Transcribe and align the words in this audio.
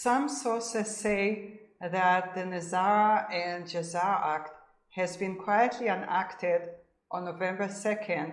Some 0.00 0.28
sources 0.28 0.96
say 0.96 1.58
that 1.80 2.32
the 2.32 2.42
Nesara 2.42 3.28
and 3.34 3.64
Gesara 3.64 4.36
Act 4.36 4.50
has 4.90 5.16
been 5.16 5.34
quietly 5.34 5.88
enacted 5.88 6.68
on 7.10 7.24
November 7.24 7.66
2nd, 7.66 8.30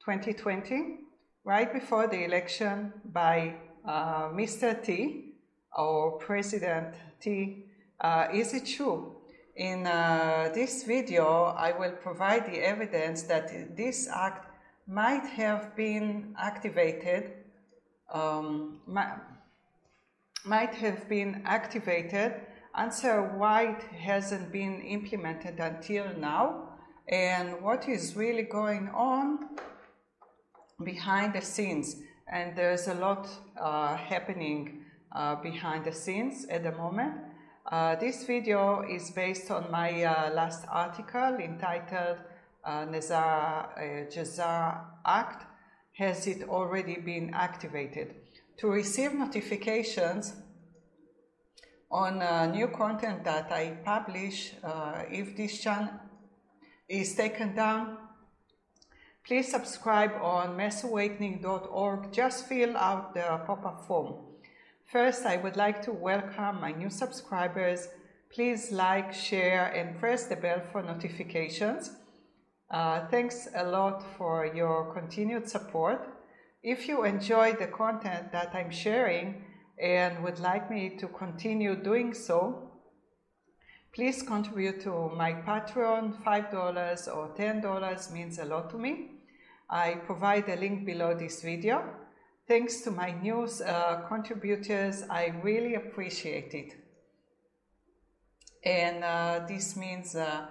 2020, 0.00 1.00
right 1.44 1.70
before 1.70 2.06
the 2.06 2.24
election 2.24 2.90
by 3.12 3.54
uh, 3.86 4.30
Mr. 4.30 4.82
T 4.82 5.34
or 5.76 6.12
President 6.12 6.94
T. 7.20 7.66
Uh, 8.00 8.28
is 8.32 8.54
it 8.54 8.64
true? 8.64 9.14
In 9.56 9.86
uh, 9.86 10.52
this 10.54 10.84
video, 10.84 11.54
I 11.54 11.72
will 11.78 11.92
provide 11.92 12.46
the 12.46 12.66
evidence 12.66 13.24
that 13.24 13.76
this 13.76 14.08
act 14.08 14.46
might 14.88 15.26
have 15.26 15.76
been 15.76 16.34
activated, 16.38 17.30
um, 18.10 18.80
might 20.44 20.74
have 20.74 21.08
been 21.08 21.42
activated, 21.44 22.34
answer 22.76 23.22
why 23.36 23.70
it 23.70 23.82
hasn't 23.82 24.52
been 24.52 24.80
implemented 24.82 25.58
until 25.58 26.06
now, 26.18 26.68
and 27.08 27.62
what 27.62 27.88
is 27.88 28.14
really 28.14 28.42
going 28.42 28.88
on 28.88 29.48
behind 30.84 31.34
the 31.34 31.40
scenes. 31.40 31.96
And 32.30 32.56
there's 32.56 32.88
a 32.88 32.94
lot 32.94 33.28
uh, 33.60 33.96
happening 33.96 34.82
uh, 35.12 35.36
behind 35.36 35.84
the 35.84 35.92
scenes 35.92 36.46
at 36.46 36.62
the 36.62 36.72
moment. 36.72 37.14
Uh, 37.70 37.96
this 37.96 38.24
video 38.24 38.82
is 38.82 39.10
based 39.10 39.50
on 39.50 39.70
my 39.70 40.02
uh, 40.02 40.30
last 40.34 40.66
article 40.68 41.36
entitled 41.36 42.18
uh, 42.64 42.84
Nazar 42.84 43.70
uh, 43.76 44.10
Jazar 44.10 44.84
Act. 45.06 45.46
Has 45.92 46.26
it 46.26 46.42
already 46.48 46.96
been 46.96 47.32
activated? 47.32 48.23
To 48.58 48.68
receive 48.68 49.12
notifications 49.14 50.32
on 51.90 52.22
uh, 52.22 52.46
new 52.46 52.68
content 52.68 53.24
that 53.24 53.50
I 53.50 53.78
publish, 53.84 54.52
uh, 54.62 55.02
if 55.10 55.36
this 55.36 55.60
channel 55.60 55.90
is 56.88 57.16
taken 57.16 57.56
down, 57.56 57.98
please 59.26 59.50
subscribe 59.50 60.12
on 60.22 60.56
massawakening.org. 60.56 62.12
Just 62.12 62.46
fill 62.46 62.76
out 62.76 63.14
the 63.14 63.40
pop-up 63.44 63.86
form. 63.88 64.22
First, 64.86 65.26
I 65.26 65.36
would 65.36 65.56
like 65.56 65.82
to 65.82 65.92
welcome 65.92 66.60
my 66.60 66.70
new 66.70 66.90
subscribers. 66.90 67.88
Please 68.32 68.70
like, 68.70 69.12
share, 69.12 69.66
and 69.66 69.98
press 69.98 70.26
the 70.26 70.36
bell 70.36 70.62
for 70.70 70.80
notifications. 70.80 71.90
Uh, 72.70 73.06
thanks 73.08 73.48
a 73.56 73.64
lot 73.64 74.04
for 74.16 74.46
your 74.46 74.92
continued 74.94 75.48
support. 75.48 76.13
If 76.64 76.88
you 76.88 77.04
enjoy 77.04 77.52
the 77.52 77.66
content 77.66 78.32
that 78.32 78.54
I'm 78.54 78.70
sharing 78.70 79.44
and 79.78 80.24
would 80.24 80.38
like 80.38 80.70
me 80.70 80.96
to 80.96 81.08
continue 81.08 81.76
doing 81.76 82.14
so, 82.14 82.70
please 83.94 84.22
contribute 84.22 84.80
to 84.80 85.10
my 85.14 85.34
Patreon. 85.34 86.24
$5 86.24 87.14
or 87.14 87.34
$10 87.36 88.12
means 88.12 88.38
a 88.38 88.46
lot 88.46 88.70
to 88.70 88.78
me. 88.78 89.10
I 89.68 89.96
provide 90.06 90.48
a 90.48 90.56
link 90.56 90.86
below 90.86 91.14
this 91.14 91.42
video. 91.42 91.84
Thanks 92.48 92.80
to 92.82 92.90
my 92.90 93.10
new 93.10 93.42
uh, 93.42 94.08
contributors, 94.08 95.02
I 95.10 95.34
really 95.42 95.74
appreciate 95.74 96.54
it. 96.54 96.72
And 98.64 99.04
uh, 99.04 99.40
this 99.46 99.76
means 99.76 100.16
uh, 100.16 100.46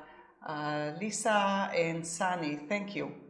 uh 0.45 0.91
Lisa 0.99 1.71
and 1.75 2.05
Sunny, 2.05 2.59
thank 2.67 2.95
you. 2.95 3.22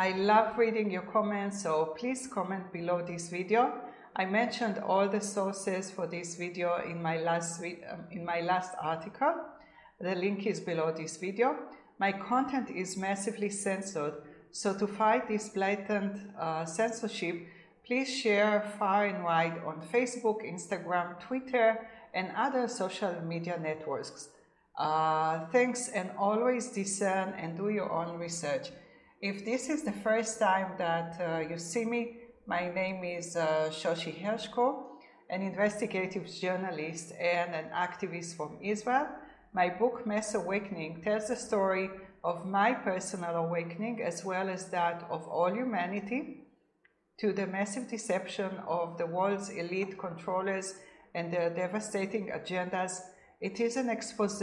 I 0.00 0.12
love 0.12 0.56
reading 0.56 0.92
your 0.92 1.02
comments, 1.02 1.64
so 1.64 1.86
please 1.98 2.28
comment 2.28 2.72
below 2.72 3.02
this 3.04 3.30
video. 3.30 3.80
I 4.14 4.26
mentioned 4.26 4.78
all 4.78 5.08
the 5.08 5.20
sources 5.20 5.90
for 5.90 6.06
this 6.06 6.36
video 6.36 6.80
in 6.88 7.02
my 7.02 7.18
last, 7.18 7.60
um, 7.60 8.04
in 8.12 8.24
my 8.24 8.40
last 8.40 8.74
article. 8.80 9.34
The 10.00 10.14
link 10.14 10.46
is 10.46 10.60
below 10.60 10.92
this 10.96 11.16
video. 11.16 11.56
My 11.98 12.12
content 12.12 12.70
is 12.70 12.96
massively 12.96 13.50
censored, 13.50 14.14
so 14.52 14.72
to 14.72 14.86
fight 14.86 15.26
this 15.26 15.48
blatant 15.48 16.30
uh, 16.38 16.64
censorship, 16.64 17.48
please 17.84 18.08
share 18.08 18.72
far 18.78 19.04
and 19.04 19.24
wide 19.24 19.60
on 19.66 19.82
Facebook, 19.92 20.48
Instagram, 20.48 21.18
Twitter, 21.18 21.88
and 22.14 22.30
other 22.36 22.68
social 22.68 23.20
media 23.26 23.58
networks. 23.60 24.28
Uh, 24.78 25.46
thanks 25.46 25.88
and 25.88 26.12
always 26.16 26.68
discern 26.68 27.30
and 27.30 27.56
do 27.56 27.68
your 27.68 27.90
own 27.90 28.16
research. 28.16 28.68
If 29.20 29.44
this 29.44 29.68
is 29.68 29.82
the 29.82 29.90
first 29.90 30.38
time 30.38 30.74
that 30.78 31.20
uh, 31.20 31.40
you 31.40 31.58
see 31.58 31.84
me, 31.84 32.18
my 32.46 32.72
name 32.72 33.02
is 33.02 33.34
uh, 33.34 33.68
Shoshi 33.68 34.14
Herscu, 34.22 34.80
an 35.28 35.42
investigative 35.42 36.32
journalist 36.32 37.12
and 37.20 37.52
an 37.52 37.70
activist 37.74 38.36
from 38.36 38.58
Israel. 38.62 39.08
My 39.52 39.70
book, 39.70 40.06
Mass 40.06 40.36
Awakening, 40.36 41.02
tells 41.02 41.26
the 41.26 41.34
story 41.34 41.90
of 42.22 42.46
my 42.46 42.72
personal 42.72 43.34
awakening 43.34 44.02
as 44.04 44.24
well 44.24 44.48
as 44.48 44.70
that 44.70 45.04
of 45.10 45.26
all 45.26 45.52
humanity 45.52 46.44
to 47.18 47.32
the 47.32 47.48
massive 47.48 47.90
deception 47.90 48.52
of 48.68 48.98
the 48.98 49.06
world's 49.06 49.48
elite 49.48 49.98
controllers 49.98 50.74
and 51.16 51.32
their 51.32 51.50
devastating 51.50 52.30
agendas. 52.30 53.00
It 53.40 53.58
is 53.58 53.76
an 53.76 53.90
expose 53.90 54.40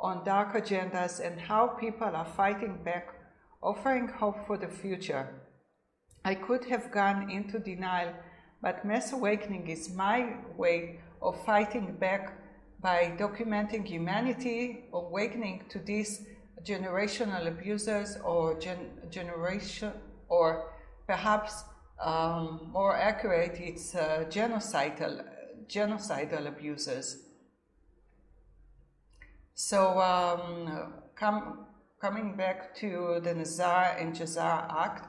on 0.00 0.24
dark 0.24 0.54
agendas 0.54 1.20
and 1.20 1.38
how 1.38 1.66
people 1.66 2.16
are 2.16 2.32
fighting 2.34 2.78
back, 2.82 3.19
offering 3.62 4.08
hope 4.08 4.46
for 4.46 4.56
the 4.56 4.68
future. 4.68 5.28
I 6.24 6.34
could 6.34 6.64
have 6.66 6.90
gone 6.90 7.30
into 7.30 7.58
denial, 7.58 8.12
but 8.62 8.84
Mass 8.84 9.12
Awakening 9.12 9.68
is 9.68 9.94
my 9.94 10.36
way 10.56 11.00
of 11.22 11.44
fighting 11.44 11.96
back 11.98 12.38
by 12.80 13.14
documenting 13.18 13.86
humanity, 13.86 14.84
awakening 14.92 15.64
to 15.68 15.78
these 15.78 16.22
generational 16.62 17.46
abusers 17.46 18.16
or 18.24 18.58
gen- 18.58 18.90
generation 19.10 19.92
or 20.28 20.72
perhaps 21.06 21.64
um, 22.00 22.70
more 22.72 22.96
accurate, 22.96 23.56
it's 23.60 23.94
uh, 23.94 24.24
genocidal 24.28 25.24
genocidal 25.68 26.46
abusers. 26.48 27.18
So 29.54 30.00
um, 30.00 30.94
com- 31.14 31.66
coming 32.00 32.34
back 32.34 32.74
to 32.74 33.20
the 33.22 33.34
Nazar 33.34 33.94
and 33.98 34.14
Jazar 34.14 34.66
Act, 34.70 35.06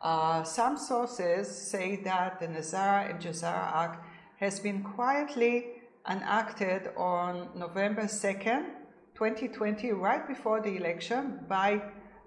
uh, 0.00 0.42
some 0.42 0.76
sources 0.76 1.46
say 1.48 1.96
that 2.02 2.40
the 2.40 2.48
Nazar 2.48 3.06
and 3.06 3.20
Jazar 3.20 3.72
Act 3.72 4.04
has 4.40 4.58
been 4.58 4.82
quietly 4.82 5.66
enacted 6.10 6.90
on 6.96 7.48
November 7.54 8.02
2nd, 8.02 8.64
2020, 9.14 9.92
right 9.92 10.26
before 10.26 10.60
the 10.60 10.76
election, 10.76 11.38
by 11.48 11.80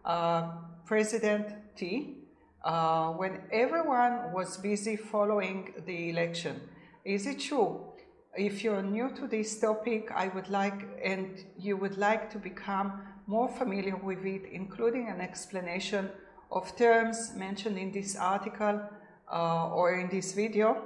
uh, 0.05 0.49
President 0.85 1.47
T, 1.75 2.19
uh, 2.63 3.09
when 3.09 3.41
everyone 3.51 4.31
was 4.31 4.55
busy 4.57 4.95
following 4.95 5.73
the 5.85 6.09
election. 6.09 6.61
Is 7.03 7.27
it 7.27 7.41
true? 7.41 7.91
If 8.37 8.63
you're 8.63 8.81
new 8.81 9.09
to 9.15 9.27
this 9.27 9.59
topic, 9.59 10.09
I 10.15 10.29
would 10.29 10.49
like, 10.49 10.87
and 11.03 11.43
you 11.59 11.75
would 11.75 11.97
like 11.97 12.31
to 12.31 12.37
become 12.37 13.01
more 13.27 13.49
familiar 13.49 13.95
with 13.95 14.25
it, 14.25 14.43
including 14.51 15.09
an 15.09 15.21
explanation 15.21 16.09
of 16.51 16.75
terms 16.77 17.33
mentioned 17.35 17.77
in 17.77 17.91
this 17.91 18.15
article 18.15 18.81
uh, 19.31 19.69
or 19.69 19.95
in 19.95 20.09
this 20.09 20.33
video, 20.33 20.83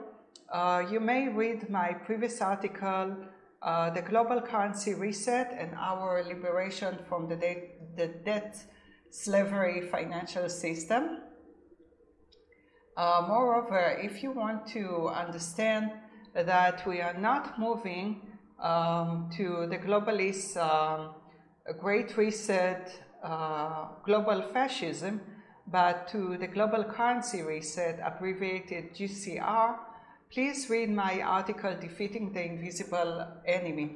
uh, 0.51 0.83
you 0.89 1.00
may 1.00 1.27
read 1.27 1.69
my 1.69 1.94
previous 1.94 2.41
article 2.41 3.16
uh, 3.61 3.89
the 3.89 4.01
global 4.01 4.39
currency 4.41 4.94
reset 4.94 5.53
and 5.59 5.75
our 5.75 6.23
liberation 6.23 6.97
from 7.09 7.27
the, 7.27 7.35
de- 7.35 7.72
the 7.97 8.07
debt 8.07 8.56
slavery 9.11 9.81
financial 9.81 10.47
system. 10.47 11.19
Uh, 12.95 13.25
moreover, 13.27 14.00
if 14.01 14.24
you 14.24 14.31
want 14.31 14.65
to 14.68 15.09
understand 15.09 15.91
that 16.33 16.88
we 16.88 17.01
are 17.01 17.18
not 17.18 17.59
moving 17.59 18.21
um, 18.62 19.30
to 19.36 19.68
the 19.69 19.77
globalist 19.77 20.56
um, 20.56 21.09
great 21.74 22.18
reset, 22.18 22.92
uh, 23.24 23.88
global 24.04 24.42
fascism, 24.54 25.21
but 25.68 26.07
to 26.10 26.38
the 26.38 26.48
global 26.48 26.83
currency 26.83 27.42
reset, 27.42 28.00
abbreviated 28.04 28.95
GCR, 28.95 29.77
Please 30.31 30.69
read 30.69 30.92
my 30.92 31.21
article, 31.21 31.75
Defeating 31.81 32.31
the 32.33 32.45
Invisible 32.45 33.25
Enemy. 33.48 33.95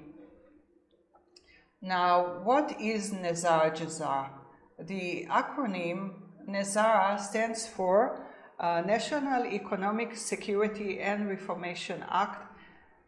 Now, 1.80 2.42
what 2.44 2.81
is 2.81 3.14
Nazar 3.14 3.70
Jazar? 3.70 4.31
The 4.80 5.28
acronym 5.30 6.14
Nesara 6.50 7.19
stands 7.19 7.68
for 7.68 8.26
uh, 8.60 8.81
National 8.84 9.46
Economic 9.46 10.16
Security 10.16 11.00
and 11.00 11.30
Reformation 11.30 12.04
Act. 12.10 12.52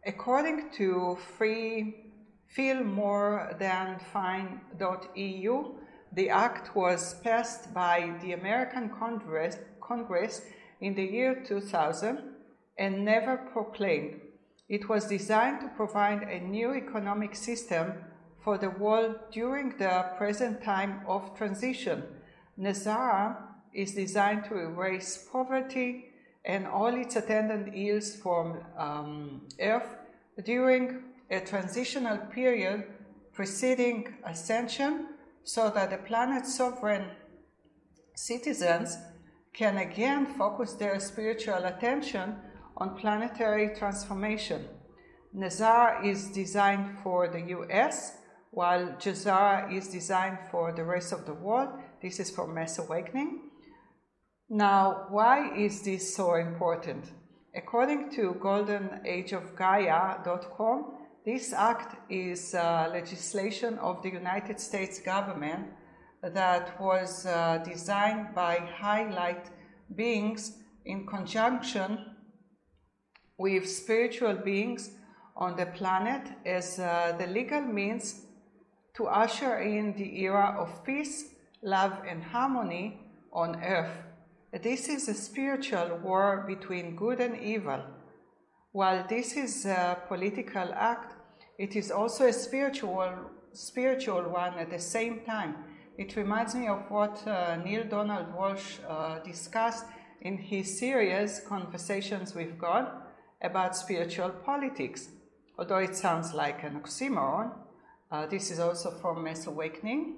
According 0.06 0.70
to 0.76 1.18
free 1.36 2.05
feel 2.46 2.82
more 2.82 3.54
than 3.58 3.98
fine.eu, 4.12 5.74
the 6.12 6.30
act 6.30 6.74
was 6.74 7.14
passed 7.22 7.74
by 7.74 8.14
the 8.22 8.32
American 8.32 8.88
Congress, 8.88 9.58
Congress 9.80 10.42
in 10.80 10.94
the 10.94 11.04
year 11.04 11.42
2000 11.46 12.18
and 12.78 13.04
never 13.04 13.36
proclaimed. 13.36 14.20
It 14.68 14.88
was 14.88 15.06
designed 15.06 15.60
to 15.60 15.68
provide 15.68 16.22
a 16.22 16.40
new 16.40 16.74
economic 16.74 17.34
system 17.34 17.92
for 18.42 18.58
the 18.58 18.70
world 18.70 19.16
during 19.32 19.76
the 19.78 20.06
present 20.18 20.62
time 20.62 21.00
of 21.06 21.36
transition. 21.36 22.02
Nesara 22.58 23.36
is 23.72 23.94
designed 23.94 24.44
to 24.44 24.56
erase 24.56 25.28
poverty 25.30 26.06
and 26.44 26.66
all 26.66 26.94
its 26.94 27.16
attendant 27.16 27.74
ills 27.74 28.16
from 28.16 28.58
um, 28.78 29.42
Earth 29.60 29.88
during 30.44 31.02
a 31.30 31.40
transitional 31.40 32.18
period 32.32 32.84
preceding 33.32 34.16
ascension 34.24 35.08
so 35.44 35.70
that 35.70 35.90
the 35.90 35.98
planet's 35.98 36.56
sovereign 36.56 37.10
citizens 38.14 38.96
can 39.52 39.76
again 39.78 40.26
focus 40.26 40.74
their 40.74 41.00
spiritual 41.00 41.64
attention 41.64 42.36
on 42.76 42.96
planetary 42.96 43.74
transformation. 43.76 44.68
Nazar 45.32 46.04
is 46.04 46.30
designed 46.30 46.98
for 47.02 47.26
the 47.28 47.40
US, 47.56 48.16
while 48.50 48.94
Gesara 48.98 49.68
is 49.70 49.88
designed 49.88 50.38
for 50.50 50.72
the 50.72 50.84
rest 50.84 51.12
of 51.12 51.26
the 51.26 51.34
world. 51.34 51.68
This 52.00 52.18
is 52.20 52.30
for 52.30 52.46
Mass 52.46 52.78
Awakening. 52.78 53.50
Now, 54.48 55.08
why 55.10 55.52
is 55.54 55.82
this 55.82 56.16
so 56.16 56.36
important? 56.36 57.10
According 57.54 58.08
to 58.12 58.34
goldenageofgaia.com, 58.40 60.95
this 61.26 61.52
act 61.52 61.96
is 62.08 62.54
uh, 62.54 62.88
legislation 62.92 63.76
of 63.80 64.00
the 64.00 64.08
United 64.08 64.60
States 64.60 65.00
government 65.00 65.66
that 66.22 66.80
was 66.80 67.26
uh, 67.26 67.58
designed 67.64 68.32
by 68.32 68.58
highlight 68.78 69.50
beings 69.96 70.58
in 70.84 71.04
conjunction 71.04 71.98
with 73.38 73.68
spiritual 73.68 74.34
beings 74.34 74.90
on 75.36 75.56
the 75.56 75.66
planet 75.66 76.22
as 76.46 76.78
uh, 76.78 77.12
the 77.18 77.26
legal 77.26 77.60
means 77.60 78.22
to 78.94 79.06
usher 79.06 79.58
in 79.58 79.94
the 79.96 80.22
era 80.22 80.56
of 80.56 80.84
peace, 80.84 81.34
love, 81.60 81.92
and 82.08 82.22
harmony 82.22 83.00
on 83.32 83.60
earth. 83.64 83.98
This 84.62 84.88
is 84.88 85.08
a 85.08 85.14
spiritual 85.14 85.98
war 86.04 86.44
between 86.46 86.94
good 86.94 87.18
and 87.18 87.36
evil. 87.40 87.82
While 88.70 89.06
this 89.08 89.36
is 89.36 89.66
a 89.66 89.98
political 90.06 90.72
act, 90.72 91.15
it 91.58 91.76
is 91.76 91.90
also 91.90 92.26
a 92.26 92.32
spiritual, 92.32 93.12
spiritual 93.52 94.22
one 94.22 94.58
at 94.58 94.70
the 94.70 94.78
same 94.78 95.20
time. 95.24 95.56
It 95.98 96.14
reminds 96.16 96.54
me 96.54 96.68
of 96.68 96.90
what 96.90 97.26
uh, 97.26 97.56
Neale 97.64 97.88
Donald 97.88 98.34
Walsch 98.36 98.78
uh, 98.86 99.20
discussed 99.20 99.86
in 100.20 100.36
his 100.36 100.78
series 100.78 101.40
Conversations 101.48 102.34
with 102.34 102.58
God 102.58 102.88
about 103.40 103.76
spiritual 103.76 104.30
politics. 104.30 105.08
Although 105.58 105.78
it 105.78 105.96
sounds 105.96 106.34
like 106.34 106.62
an 106.64 106.80
oxymoron, 106.80 107.52
uh, 108.10 108.26
this 108.26 108.50
is 108.50 108.58
also 108.58 108.90
from 108.90 109.24
Mass 109.24 109.46
Awakening. 109.46 110.16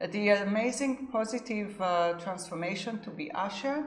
The 0.00 0.28
amazing 0.30 1.08
positive 1.12 1.80
uh, 1.80 2.14
transformation 2.14 3.00
to 3.00 3.10
be 3.10 3.30
ushered 3.32 3.86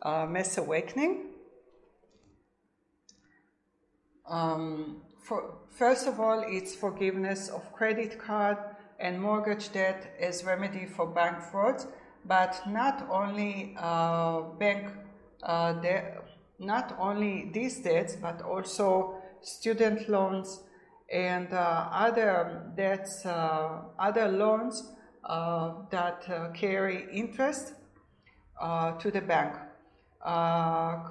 uh, 0.00 0.24
Mass 0.24 0.56
Awakening. 0.56 1.26
Um, 4.26 5.02
for, 5.22 5.58
first 5.68 6.06
of 6.06 6.18
all, 6.20 6.42
it's 6.46 6.74
forgiveness 6.74 7.50
of 7.50 7.70
credit 7.74 8.18
card 8.18 8.56
and 9.00 9.20
mortgage 9.20 9.72
debt 9.72 10.14
as 10.20 10.44
remedy 10.44 10.86
for 10.86 11.06
bank 11.06 11.40
frauds, 11.40 11.86
but 12.24 12.60
not 12.66 13.08
only 13.10 13.74
uh, 13.78 14.42
bank 14.58 14.92
uh, 15.42 15.72
de- 15.74 16.18
not 16.58 16.94
only 16.98 17.50
these 17.52 17.78
debts, 17.80 18.16
but 18.16 18.42
also 18.42 19.14
student 19.40 20.08
loans 20.08 20.60
and 21.10 21.52
uh, 21.52 21.88
other 21.90 22.70
debts, 22.76 23.24
uh, 23.24 23.82
other 23.98 24.28
loans 24.28 24.92
uh, 25.24 25.72
that 25.90 26.22
uh, 26.28 26.50
carry 26.52 27.06
interest 27.12 27.74
to 29.00 29.10
the 29.10 29.22
bank. 29.22 29.54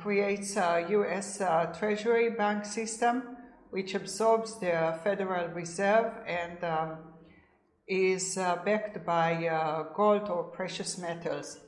creates 0.03 0.56
a 0.56 0.86
U.S. 0.89 1.41
Treasury 1.80 2.30
bank 2.30 2.63
system 2.63 3.38
which 3.71 3.95
absorbs 3.95 4.59
the 4.59 5.00
Federal 5.03 5.47
Reserve 5.50 6.13
and 6.27 6.63
um, 6.63 6.97
is 7.89 8.38
uh, 8.38 8.56
backed 8.63 9.03
by 9.03 9.47
uh, 9.47 9.83
gold 9.95 10.30
or 10.30 10.44
precious 10.44 11.00
metals. 11.00 11.59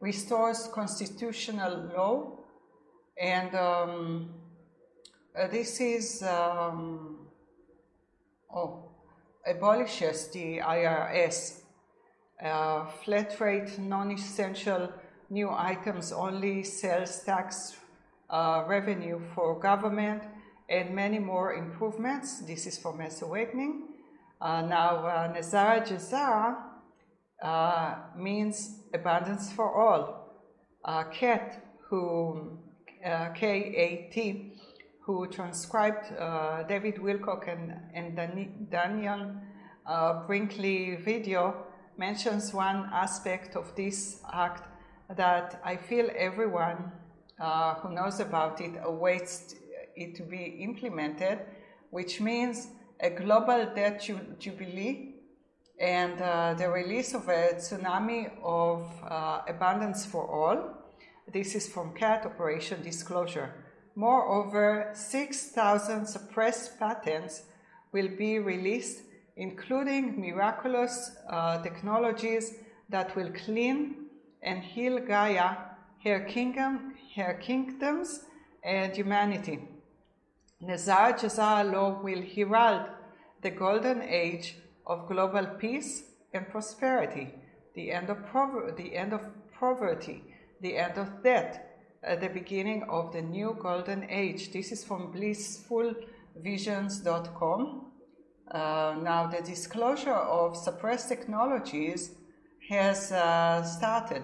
Restores 0.00 0.68
constitutional 0.72 1.90
law, 1.94 2.38
and 3.20 3.54
um, 3.54 4.30
uh, 5.38 5.46
this 5.48 5.78
is 5.80 6.22
um, 6.22 7.18
oh, 8.54 8.90
abolishes 9.46 10.28
the 10.28 10.58
IRS. 10.58 11.60
Uh, 12.42 12.86
flat 13.04 13.38
rate, 13.40 13.78
non-essential 13.78 14.90
new 15.30 15.50
items 15.50 16.12
only, 16.12 16.62
sales 16.62 17.22
tax 17.24 17.76
uh, 18.30 18.64
revenue 18.66 19.20
for 19.34 19.58
government, 19.58 20.22
and 20.68 20.94
many 20.94 21.18
more 21.18 21.54
improvements. 21.54 22.40
This 22.40 22.66
is 22.66 22.78
for 22.78 22.94
Mass 22.96 23.22
Awakening. 23.22 23.88
Uh, 24.40 24.62
now, 24.62 25.06
uh, 25.06 25.32
Nesara 25.32 25.86
Gesara 25.86 26.56
uh, 27.42 27.96
means 28.16 28.80
abundance 28.92 29.52
for 29.52 29.72
all. 29.74 30.30
Uh, 30.84 31.04
Kat, 31.04 31.62
who, 31.88 32.58
uh, 33.04 33.30
K-A-T, 33.30 34.52
who 35.04 35.26
transcribed 35.28 36.12
uh, 36.18 36.62
David 36.64 36.96
Wilcock 36.96 37.48
and, 37.48 37.74
and 37.94 38.16
Dan- 38.16 38.66
Daniel 38.70 39.34
uh, 39.86 40.26
Brinkley 40.26 40.96
video, 40.96 41.66
mentions 41.96 42.52
one 42.52 42.88
aspect 42.92 43.54
of 43.56 43.74
this 43.76 44.20
act 44.32 44.68
that 45.16 45.60
I 45.64 45.76
feel 45.76 46.10
everyone 46.16 46.90
who 47.38 47.94
knows 47.94 48.20
about 48.20 48.60
it 48.60 48.72
awaits 48.82 49.54
it 49.96 50.14
to 50.16 50.22
be 50.22 50.58
implemented, 50.60 51.40
which 51.90 52.20
means 52.20 52.68
a 53.00 53.10
global 53.10 53.72
debt 53.74 54.00
jubilee 54.38 55.14
and 55.78 56.20
uh, 56.20 56.54
the 56.54 56.68
release 56.68 57.14
of 57.14 57.28
a 57.28 57.54
tsunami 57.54 58.30
of 58.42 58.88
uh, 59.08 59.42
abundance 59.48 60.06
for 60.06 60.26
all. 60.26 60.58
This 61.32 61.54
is 61.54 61.68
from 61.68 61.94
CAT 61.94 62.26
Operation 62.26 62.82
Disclosure. 62.82 63.54
Moreover, 63.96 64.90
6,000 64.94 66.06
suppressed 66.06 66.78
patents 66.78 67.42
will 67.92 68.08
be 68.08 68.38
released, 68.38 69.02
including 69.36 70.20
miraculous 70.20 71.12
uh, 71.28 71.62
technologies 71.62 72.54
that 72.88 73.14
will 73.16 73.30
clean 73.44 74.06
and 74.42 74.62
heal 74.62 74.98
Gaia, 75.00 75.56
her 76.04 76.20
kingdom, 76.20 76.94
her 77.16 77.34
kingdoms, 77.40 78.24
and 78.62 78.94
humanity. 78.94 79.60
Nesara 80.66 81.18
Gesara 81.18 81.70
law 81.70 82.00
will 82.02 82.22
herald 82.22 82.88
the 83.42 83.50
golden 83.50 84.00
age 84.02 84.56
of 84.86 85.08
global 85.08 85.46
peace 85.58 86.04
and 86.32 86.48
prosperity, 86.48 87.34
the 87.74 87.92
end 87.92 88.08
of, 88.08 88.16
the 88.76 88.96
end 88.96 89.12
of 89.12 89.20
poverty, 89.58 90.24
the 90.60 90.76
end 90.76 90.96
of 90.96 91.20
death, 91.22 91.60
at 92.02 92.20
the 92.20 92.28
beginning 92.28 92.82
of 92.84 93.12
the 93.12 93.22
new 93.22 93.56
golden 93.60 94.08
age. 94.10 94.52
This 94.52 94.70
is 94.72 94.84
from 94.84 95.12
blissfulvisions.com. 95.12 97.90
Uh, 98.50 98.96
now, 99.02 99.26
the 99.26 99.40
disclosure 99.42 100.12
of 100.12 100.56
suppressed 100.56 101.08
technologies 101.08 102.12
has 102.68 103.10
uh, 103.12 103.62
started. 103.62 104.22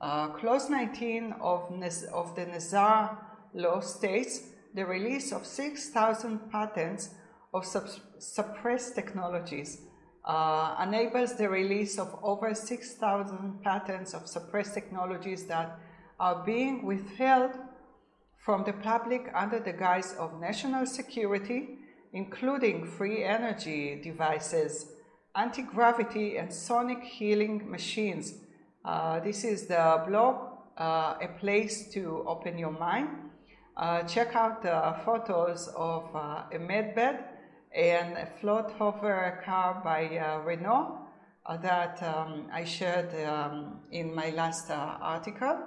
Uh, 0.00 0.28
Clause 0.28 0.70
19 0.70 1.34
of, 1.40 1.72
of 2.12 2.36
the 2.36 2.46
Nazar 2.46 3.18
law 3.54 3.80
states 3.80 4.51
the 4.74 4.84
release 4.84 5.32
of 5.32 5.46
6,000 5.46 6.50
patents 6.50 7.10
of 7.52 7.66
suppressed 8.18 8.94
technologies 8.94 9.82
uh, 10.24 10.76
enables 10.82 11.34
the 11.34 11.48
release 11.48 11.98
of 11.98 12.18
over 12.22 12.54
6,000 12.54 13.62
patents 13.62 14.14
of 14.14 14.26
suppressed 14.28 14.74
technologies 14.74 15.44
that 15.46 15.78
are 16.20 16.44
being 16.44 16.84
withheld 16.84 17.52
from 18.38 18.64
the 18.64 18.72
public 18.72 19.30
under 19.34 19.60
the 19.60 19.72
guise 19.72 20.14
of 20.18 20.40
national 20.40 20.86
security, 20.86 21.78
including 22.12 22.86
free 22.86 23.24
energy 23.24 24.00
devices, 24.02 24.86
anti 25.34 25.62
gravity, 25.62 26.36
and 26.36 26.52
sonic 26.52 27.02
healing 27.02 27.70
machines. 27.70 28.34
Uh, 28.84 29.20
this 29.20 29.44
is 29.44 29.66
the 29.66 30.04
blog, 30.08 30.36
uh, 30.78 31.14
A 31.20 31.28
Place 31.38 31.88
to 31.92 32.24
Open 32.26 32.58
Your 32.58 32.72
Mind. 32.72 33.21
Uh, 33.74 34.02
check 34.02 34.36
out 34.36 34.62
the 34.62 34.94
photos 35.02 35.68
of 35.68 36.14
uh, 36.14 36.44
a 36.52 36.58
medbed 36.58 37.24
and 37.74 38.18
a 38.18 38.26
float 38.38 38.70
hover 38.72 39.42
car 39.46 39.80
by 39.82 40.04
uh, 40.18 40.40
Renault 40.40 40.98
that 41.62 42.02
um, 42.02 42.48
I 42.52 42.64
shared 42.64 43.14
um, 43.26 43.80
in 43.90 44.14
my 44.14 44.28
last 44.30 44.70
article. 44.70 45.58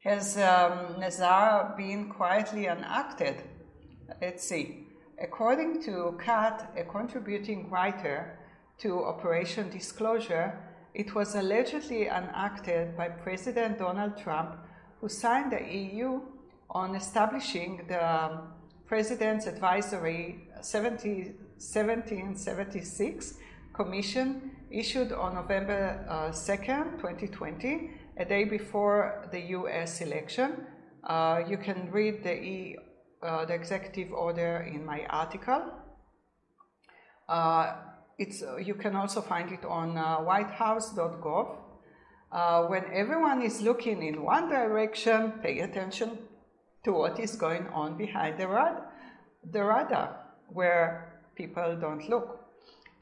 Has 0.00 0.36
um, 0.36 0.98
Nazar 0.98 1.72
been 1.76 2.10
quietly 2.10 2.66
enacted? 2.66 3.36
Let's 4.20 4.46
see. 4.46 4.88
According 5.22 5.82
to 5.84 6.18
Kat, 6.22 6.72
a 6.76 6.82
contributing 6.82 7.70
writer 7.70 8.40
to 8.78 9.04
Operation 9.04 9.70
Disclosure, 9.70 10.58
it 10.94 11.14
was 11.14 11.34
allegedly 11.34 12.06
enacted 12.06 12.96
by 12.96 13.08
President 13.08 13.78
Donald 13.78 14.16
Trump, 14.16 14.56
who 15.00 15.08
signed 15.08 15.52
the 15.52 15.60
EO 15.60 16.22
on 16.70 16.94
establishing 16.94 17.84
the 17.88 18.40
President's 18.86 19.46
Advisory 19.46 20.48
70, 20.60 21.34
1776 21.58 23.34
Commission 23.72 24.52
issued 24.70 25.12
on 25.12 25.34
November 25.34 26.06
uh, 26.08 26.30
2nd, 26.30 26.98
2020, 26.98 27.90
a 28.18 28.24
day 28.24 28.44
before 28.44 29.26
the 29.32 29.40
US 29.58 30.00
election. 30.00 30.64
Uh, 31.02 31.42
you 31.48 31.56
can 31.58 31.90
read 31.90 32.22
the, 32.22 32.34
e, 32.34 32.76
uh, 33.22 33.44
the 33.44 33.54
executive 33.54 34.12
order 34.12 34.68
in 34.72 34.84
my 34.84 35.04
article. 35.10 35.72
Uh, 38.14 38.22
it's, 38.22 38.42
uh, 38.42 38.56
you 38.56 38.74
can 38.74 38.96
also 38.96 39.20
find 39.20 39.52
it 39.52 39.64
on 39.64 39.96
uh, 39.96 40.16
whitehouse.gov. 40.18 41.56
when 42.68 42.84
everyone 42.92 43.42
is 43.42 43.60
looking 43.60 44.02
in 44.02 44.22
one 44.22 44.48
direction, 44.48 45.32
pay 45.42 45.60
attention 45.60 46.18
to 46.84 46.92
what 46.92 47.18
is 47.20 47.36
going 47.36 47.66
on 47.68 47.96
behind 47.96 48.38
the, 48.38 48.48
rad- 48.48 48.82
the 49.50 49.62
radar, 49.62 50.16
where 50.48 51.20
people 51.34 51.76
don't 51.80 52.08
look. 52.08 52.40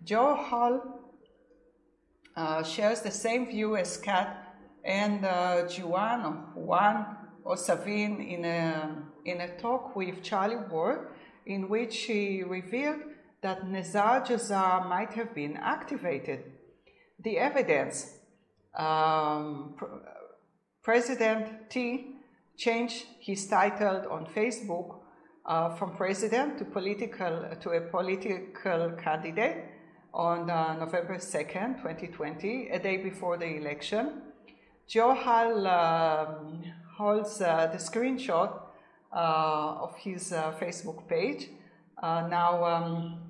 Joe 0.04 0.34
Hall 0.34 0.80
uh, 2.36 2.62
shares 2.62 3.00
the 3.00 3.10
same 3.10 3.46
view 3.46 3.76
as 3.76 3.96
Kat 3.96 4.54
and 4.84 5.24
uh, 5.24 5.62
Juan 5.68 6.46
Juan 6.54 7.16
or 7.44 7.56
in 7.86 8.44
a, 8.44 8.96
in 9.24 9.40
a 9.40 9.58
talk 9.58 9.94
with 9.96 10.22
Charlie 10.22 10.56
Ward, 10.70 11.08
in 11.46 11.68
which 11.68 11.92
she 11.92 12.42
revealed 12.44 13.02
that 13.42 13.68
Nazar 13.68 14.24
Jazar 14.24 14.88
might 14.88 15.12
have 15.14 15.34
been 15.34 15.56
activated. 15.56 16.44
The 17.22 17.38
evidence 17.38 18.18
um, 18.74 19.74
President 20.82 21.70
T 21.70 22.16
changed 22.56 23.04
his 23.20 23.46
title 23.46 24.04
on 24.10 24.26
Facebook 24.26 25.00
uh, 25.44 25.74
from 25.76 25.96
president 25.96 26.58
to 26.58 26.64
political 26.64 27.48
to 27.60 27.70
a 27.70 27.80
political 27.80 28.92
candidate 28.92 29.64
on 30.14 30.50
uh, 30.50 30.76
November 30.76 31.16
2nd, 31.16 31.78
2020, 31.78 32.68
a 32.68 32.78
day 32.78 32.98
before 32.98 33.38
the 33.38 33.46
election. 33.46 34.22
Joe 34.86 35.14
Hall 35.14 35.66
um, 35.66 36.62
holds 36.96 37.40
uh, 37.40 37.68
the 37.72 37.78
screenshot 37.78 38.60
uh, 39.12 39.76
of 39.80 39.96
his 39.96 40.32
uh, 40.32 40.52
Facebook 40.60 41.08
page. 41.08 41.48
Uh, 42.02 42.26
now, 42.28 42.64
um, 42.64 43.21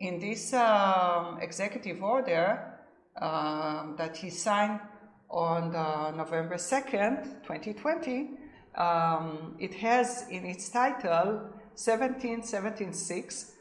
in 0.00 0.18
this 0.20 0.52
um, 0.52 1.38
executive 1.40 2.02
order 2.02 2.74
um, 3.20 3.94
that 3.98 4.16
he 4.16 4.30
signed 4.30 4.80
on 5.28 5.72
November 6.16 6.54
2nd, 6.54 7.42
2020, 7.42 8.30
um, 8.76 9.56
it 9.58 9.74
has 9.74 10.26
in 10.30 10.44
its 10.46 10.68
title 10.68 11.50
1776, 11.74 13.52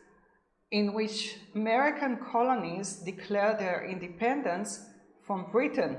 in 0.71 0.93
which 0.93 1.37
American 1.55 2.17
colonies 2.17 2.97
declare 2.97 3.55
their 3.57 3.85
independence 3.85 4.85
from 5.25 5.51
Britain. 5.51 5.97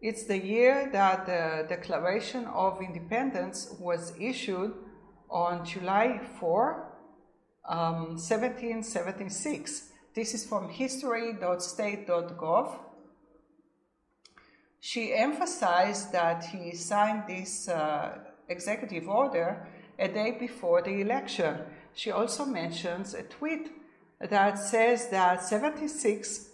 It's 0.00 0.24
the 0.24 0.38
year 0.38 0.90
that 0.92 1.26
the 1.26 1.66
Declaration 1.68 2.46
of 2.46 2.80
Independence 2.82 3.74
was 3.78 4.12
issued 4.20 4.74
on 5.30 5.64
July 5.64 6.20
4, 6.40 6.91
um, 7.64 8.18
1776. 8.18 9.90
This 10.14 10.34
is 10.34 10.44
from 10.44 10.68
history.state.gov. 10.68 12.78
She 14.80 15.14
emphasized 15.14 16.12
that 16.12 16.44
he 16.46 16.74
signed 16.74 17.22
this 17.28 17.68
uh, 17.68 18.18
executive 18.48 19.08
order 19.08 19.68
a 19.98 20.08
day 20.08 20.36
before 20.38 20.82
the 20.82 21.00
election. 21.00 21.60
She 21.94 22.10
also 22.10 22.44
mentions 22.44 23.14
a 23.14 23.22
tweet 23.22 23.70
that 24.18 24.58
says 24.58 25.08
that 25.10 25.44
76, 25.44 26.48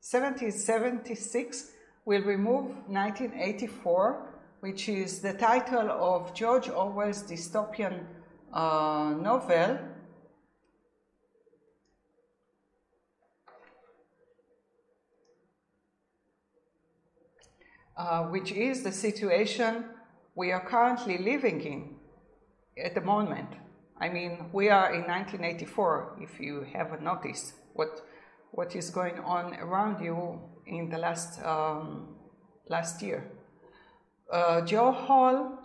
1776 0.00 1.70
will 2.04 2.22
remove 2.22 2.68
1984, 2.86 4.26
which 4.60 4.88
is 4.88 5.20
the 5.20 5.34
title 5.34 5.90
of 5.90 6.32
George 6.34 6.70
Orwell's 6.70 7.22
dystopian 7.22 8.06
uh, 8.52 9.14
novel. 9.20 9.78
Uh, 17.98 18.22
which 18.26 18.52
is 18.52 18.84
the 18.84 18.92
situation 18.92 19.84
we 20.36 20.52
are 20.52 20.64
currently 20.64 21.18
living 21.18 21.60
in 21.62 21.96
at 22.84 22.94
the 22.94 23.00
moment. 23.00 23.48
I 24.00 24.08
mean, 24.08 24.50
we 24.52 24.68
are 24.68 24.94
in 24.94 25.02
1984, 25.02 26.18
if 26.20 26.38
you 26.38 26.64
haven't 26.72 27.02
noticed 27.02 27.54
what, 27.72 28.06
what 28.52 28.76
is 28.76 28.90
going 28.90 29.18
on 29.18 29.54
around 29.54 30.00
you 30.00 30.40
in 30.64 30.88
the 30.90 30.98
last, 30.98 31.44
um, 31.44 32.14
last 32.68 33.02
year. 33.02 33.32
Uh, 34.32 34.60
Joe 34.60 34.92
Hall 34.92 35.58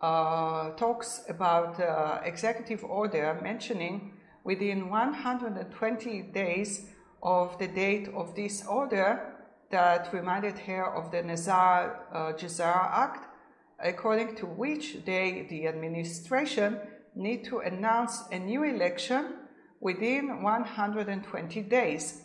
uh, 0.00 0.70
talks 0.76 1.24
about 1.28 1.80
uh, 1.80 2.20
executive 2.24 2.84
order 2.84 3.36
mentioning 3.42 4.12
within 4.44 4.90
120 4.90 6.22
days 6.32 6.86
of 7.20 7.58
the 7.58 7.66
date 7.66 8.08
of 8.14 8.36
this 8.36 8.64
order 8.64 9.31
that 9.72 10.12
reminded 10.12 10.56
her 10.60 10.84
of 10.94 11.10
the 11.10 11.22
Nazar 11.22 12.06
uh, 12.14 12.32
Act 12.62 13.28
according 13.82 14.36
to 14.36 14.46
which 14.46 14.98
they, 15.04 15.46
the 15.50 15.66
administration, 15.66 16.78
need 17.16 17.44
to 17.44 17.58
announce 17.58 18.22
a 18.30 18.38
new 18.38 18.62
election 18.62 19.34
within 19.80 20.42
120 20.42 21.62
days. 21.62 22.22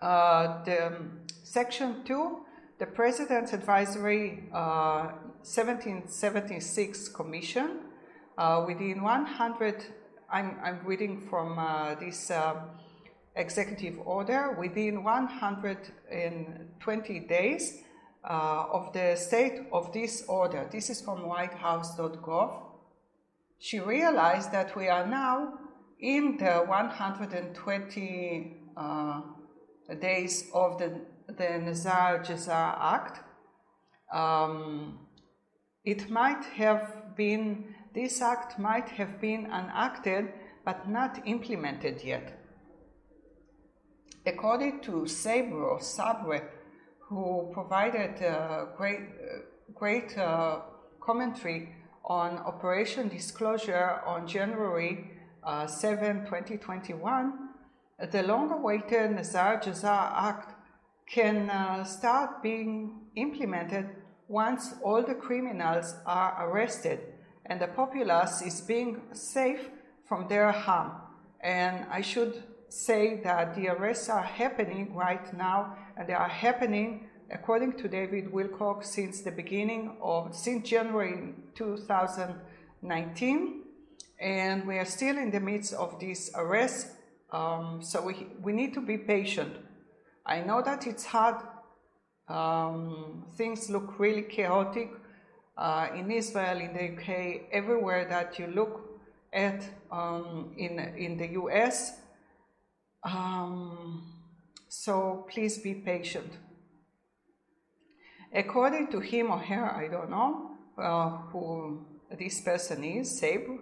Uh, 0.00 0.62
the 0.64 0.86
um, 0.86 1.20
section 1.42 2.04
2, 2.04 2.44
the 2.78 2.86
President's 2.86 3.52
Advisory 3.52 4.44
uh, 4.52 5.12
1776 5.42 7.08
Commission, 7.08 7.80
uh, 8.36 8.64
within 8.66 9.02
100, 9.02 9.84
I'm, 10.30 10.58
I'm 10.62 10.80
reading 10.84 11.26
from 11.28 11.58
uh, 11.58 11.94
this 11.96 12.30
uh, 12.30 12.54
executive 13.40 13.98
order, 14.04 14.54
within 14.58 15.02
120 15.02 17.20
days, 17.20 17.82
uh, 18.22 18.66
of 18.72 18.92
the 18.92 19.16
state 19.16 19.62
of 19.72 19.92
this 19.92 20.24
order. 20.28 20.68
This 20.70 20.90
is 20.90 21.00
from 21.00 21.20
whitehouse.gov. 21.20 22.62
She 23.58 23.80
realized 23.80 24.52
that 24.52 24.76
we 24.76 24.88
are 24.88 25.06
now 25.06 25.54
in 25.98 26.36
the 26.38 26.64
120 26.66 28.56
uh, 28.76 29.22
days 30.00 30.50
of 30.54 30.78
the, 30.78 31.00
the 31.28 31.58
Nazar 31.58 32.22
Jazar 32.22 32.78
Act. 32.80 33.20
Um, 34.12 35.00
it 35.84 36.10
might 36.10 36.44
have 36.56 37.16
been, 37.16 37.74
this 37.94 38.20
act 38.20 38.58
might 38.58 38.88
have 38.88 39.20
been 39.20 39.46
enacted 39.46 40.32
but 40.64 40.88
not 40.88 41.20
implemented 41.26 42.02
yet. 42.04 42.39
According 44.26 44.80
to 44.82 45.06
Sabro, 45.06 45.82
Sabre, 45.82 46.50
who 47.08 47.50
provided 47.54 48.22
uh, 48.22 48.66
great, 48.76 49.00
uh, 49.00 49.38
great 49.74 50.16
uh, 50.18 50.60
commentary 51.00 51.74
on 52.04 52.36
Operation 52.38 53.08
Disclosure 53.08 54.00
on 54.04 54.26
January 54.26 55.10
uh, 55.42 55.66
7, 55.66 56.26
2021, 56.26 57.32
the 58.10 58.22
long 58.22 58.50
awaited 58.50 59.12
Nazar 59.12 59.58
Jazar 59.58 60.12
Act 60.14 60.54
can 61.06 61.48
uh, 61.48 61.84
start 61.84 62.42
being 62.42 63.00
implemented 63.16 63.88
once 64.28 64.74
all 64.82 65.02
the 65.02 65.14
criminals 65.14 65.94
are 66.06 66.46
arrested 66.46 67.00
and 67.46 67.60
the 67.60 67.66
populace 67.66 68.42
is 68.42 68.60
being 68.60 69.00
safe 69.12 69.70
from 70.06 70.28
their 70.28 70.52
harm. 70.52 70.92
And 71.40 71.86
I 71.90 72.02
should 72.02 72.44
say 72.70 73.20
that 73.24 73.56
the 73.56 73.68
arrests 73.68 74.08
are 74.08 74.22
happening 74.22 74.94
right 74.94 75.36
now, 75.36 75.76
and 75.96 76.08
they 76.08 76.14
are 76.14 76.28
happening, 76.28 77.08
according 77.30 77.72
to 77.78 77.88
David 77.88 78.30
Wilcock, 78.32 78.84
since 78.84 79.22
the 79.22 79.32
beginning 79.32 79.96
of, 80.00 80.34
since 80.34 80.68
January 80.68 81.34
2019. 81.54 83.62
And 84.20 84.66
we 84.66 84.78
are 84.78 84.84
still 84.84 85.16
in 85.18 85.30
the 85.30 85.40
midst 85.40 85.72
of 85.74 85.98
these 85.98 86.30
arrests, 86.34 86.92
um, 87.32 87.80
so 87.82 88.02
we, 88.02 88.26
we 88.42 88.52
need 88.52 88.74
to 88.74 88.80
be 88.80 88.98
patient. 88.98 89.56
I 90.24 90.40
know 90.40 90.62
that 90.62 90.86
it's 90.86 91.04
hard. 91.04 91.42
Um, 92.28 93.24
things 93.36 93.68
look 93.68 93.98
really 93.98 94.22
chaotic 94.22 94.92
uh, 95.56 95.88
in 95.94 96.10
Israel, 96.10 96.58
in 96.58 96.72
the 96.72 96.94
UK, 96.94 97.48
everywhere 97.50 98.06
that 98.08 98.38
you 98.38 98.46
look 98.46 99.00
at 99.32 99.64
um, 99.90 100.52
in, 100.56 100.78
in 100.78 101.16
the 101.16 101.32
US. 101.32 101.99
Um, 103.02 104.02
so 104.68 105.26
please 105.30 105.58
be 105.58 105.74
patient. 105.74 106.32
According 108.32 108.88
to 108.92 109.00
him 109.00 109.30
or 109.30 109.38
her, 109.38 109.64
I 109.74 109.88
don't 109.88 110.10
know 110.10 110.50
uh, 110.78 111.08
who 111.32 111.86
this 112.18 112.40
person 112.40 112.84
is, 112.84 113.18
Sable, 113.18 113.58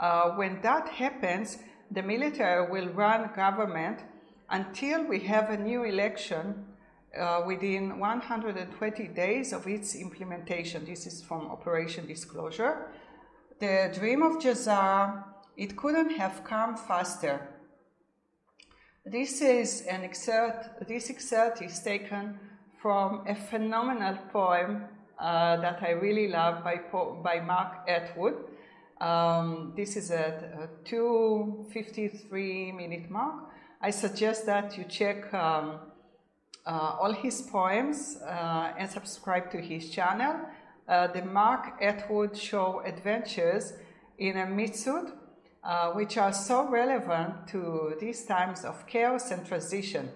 uh, 0.00 0.30
when 0.30 0.60
that 0.62 0.88
happens, 0.88 1.58
the 1.90 2.02
military 2.02 2.70
will 2.70 2.88
run 2.88 3.30
government 3.34 4.00
until 4.50 5.04
we 5.04 5.20
have 5.20 5.50
a 5.50 5.56
new 5.56 5.84
election 5.84 6.66
uh, 7.18 7.42
within 7.46 7.98
120 7.98 9.08
days 9.08 9.52
of 9.52 9.66
its 9.66 9.94
implementation. 9.94 10.84
This 10.84 11.06
is 11.06 11.22
from 11.22 11.46
Operation 11.46 12.06
Disclosure. 12.06 12.90
The 13.60 13.92
dream 13.94 14.22
of 14.22 14.42
Gesara, 14.42 15.24
it 15.56 15.76
couldn't 15.76 16.10
have 16.10 16.42
come 16.44 16.76
faster. 16.76 17.53
This 19.06 19.42
is 19.42 19.82
an 19.82 20.02
excerpt, 20.02 20.88
this 20.88 21.10
excerpt 21.10 21.60
is 21.60 21.78
taken 21.80 22.38
from 22.80 23.26
a 23.28 23.34
phenomenal 23.34 24.16
poem 24.32 24.84
uh, 25.20 25.58
that 25.58 25.82
I 25.82 25.90
really 25.90 26.28
love 26.28 26.64
by, 26.64 26.80
by 27.22 27.40
Mark 27.40 27.86
Atwood. 27.86 28.34
Um, 29.02 29.74
this 29.76 29.96
is 29.96 30.10
at 30.10 30.42
a 30.58 30.70
253 30.86 32.72
minute 32.72 33.10
mark. 33.10 33.50
I 33.82 33.90
suggest 33.90 34.46
that 34.46 34.78
you 34.78 34.84
check 34.84 35.34
um, 35.34 35.80
uh, 36.64 36.96
all 36.98 37.12
his 37.12 37.42
poems 37.42 38.16
uh, 38.26 38.72
and 38.78 38.90
subscribe 38.90 39.50
to 39.50 39.58
his 39.58 39.90
channel, 39.90 40.36
uh, 40.88 41.08
the 41.08 41.22
Mark 41.26 41.74
Atwood 41.82 42.34
Show 42.34 42.80
Adventures 42.86 43.74
in 44.16 44.38
a 44.38 44.46
Mitzud, 44.46 45.12
uh, 45.64 45.90
which 45.92 46.16
are 46.16 46.32
so 46.32 46.68
relevant 46.68 47.48
to 47.48 47.96
these 48.00 48.24
times 48.24 48.64
of 48.64 48.86
chaos 48.86 49.30
and 49.30 49.46
transition. 49.46 50.10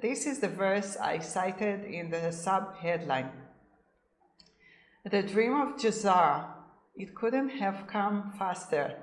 This 0.00 0.26
is 0.26 0.38
the 0.38 0.48
verse 0.48 0.96
I 0.96 1.18
cited 1.18 1.84
in 1.84 2.10
the 2.10 2.32
sub 2.32 2.76
headline. 2.76 3.30
The 5.10 5.22
dream 5.22 5.60
of 5.60 5.78
Jazar, 5.78 6.46
it 6.94 7.14
couldn't 7.14 7.50
have 7.50 7.86
come 7.86 8.32
faster, 8.38 8.94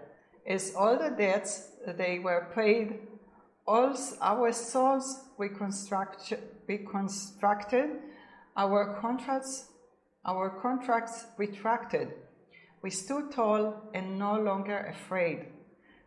as 0.47 0.73
all 0.75 0.97
the 0.97 1.09
debts 1.09 1.71
they 1.85 2.19
were 2.19 2.47
paid, 2.55 2.99
all 3.67 3.95
our 4.21 4.51
souls 4.51 5.21
reconstructed 5.37 6.39
reconstructed, 6.69 7.89
our 8.55 8.97
contracts, 9.01 9.65
our 10.25 10.49
contracts 10.61 11.25
retracted. 11.37 12.13
We 12.81 12.91
stood 12.91 13.31
tall 13.31 13.89
and 13.93 14.17
no 14.17 14.39
longer 14.39 14.77
afraid. 14.77 15.47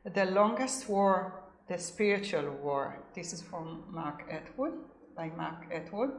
The 0.05 0.25
longest 0.25 0.88
war, 0.88 1.45
the 1.69 1.79
spiritual 1.79 2.51
war. 2.61 2.99
This 3.15 3.33
is 3.33 3.41
from 3.41 3.85
Mark 3.88 4.25
Atwood, 4.29 4.73
by 5.17 5.31
Mark 5.37 5.73
Atwood. 5.73 6.11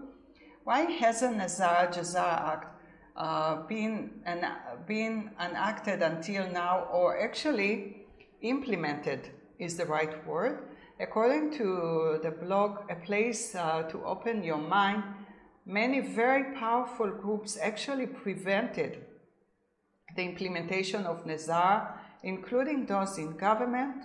Why 0.63 0.83
hasn't 0.83 1.35
Nazar 1.35 1.91
Jazar 1.91 2.53
Act 2.53 2.81
uh, 3.17 3.67
been, 3.67 4.21
an, 4.25 4.45
been 4.87 5.31
enacted 5.37 6.01
until 6.01 6.49
now, 6.49 6.87
or 6.93 7.21
actually 7.21 8.07
implemented 8.41 9.31
is 9.59 9.75
the 9.75 9.85
right 9.85 10.25
word? 10.25 10.59
According 11.01 11.51
to 11.57 12.19
the 12.23 12.31
blog, 12.31 12.89
A 12.89 12.95
Place 12.95 13.53
uh, 13.53 13.83
to 13.89 14.01
Open 14.05 14.45
Your 14.45 14.59
Mind, 14.59 15.03
many 15.65 15.99
very 15.99 16.55
powerful 16.57 17.11
groups 17.11 17.57
actually 17.61 18.07
prevented 18.07 19.03
the 20.15 20.23
implementation 20.23 21.05
of 21.05 21.25
Nazar, 21.25 21.99
including 22.23 22.85
those 22.85 23.17
in 23.17 23.37
government, 23.37 24.03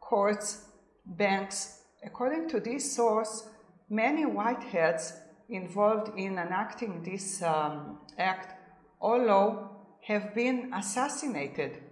courts, 0.00 0.66
banks. 1.04 1.82
According 2.04 2.48
to 2.48 2.60
this 2.60 2.96
source, 2.96 3.48
many 3.88 4.24
whiteheads 4.24 5.12
involved 5.48 6.18
in 6.18 6.38
enacting 6.38 7.02
this 7.02 7.42
um, 7.42 7.98
act, 8.18 8.54
law 9.02 9.70
have 10.02 10.34
been 10.34 10.72
assassinated 10.74 11.82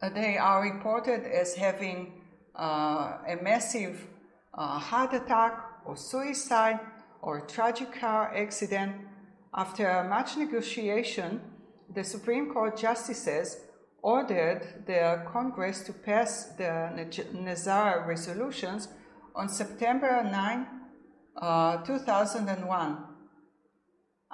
Uh, 0.00 0.10
they 0.10 0.36
are 0.36 0.62
reported 0.62 1.24
as 1.24 1.54
having 1.54 2.12
uh, 2.54 3.18
a 3.26 3.36
massive 3.42 4.06
uh, 4.52 4.78
heart 4.78 5.14
attack 5.14 5.58
or 5.86 5.96
suicide 5.96 6.78
or 7.22 7.40
tragic 7.40 7.92
car 7.98 8.34
accident. 8.36 8.92
After 9.54 10.04
much 10.04 10.36
negotiation, 10.36 11.40
the 11.94 12.04
Supreme 12.04 12.52
Court 12.52 12.76
justices 12.76 13.60
ordered 14.02 14.84
the 14.86 15.22
Congress 15.32 15.82
to 15.82 15.92
pass 15.92 16.46
the 16.56 16.90
Nazar 17.32 18.06
resolutions 18.06 18.88
on 19.34 19.48
September 19.48 20.22
9, 20.22 20.66
uh, 21.36 21.76
2001. 21.78 22.98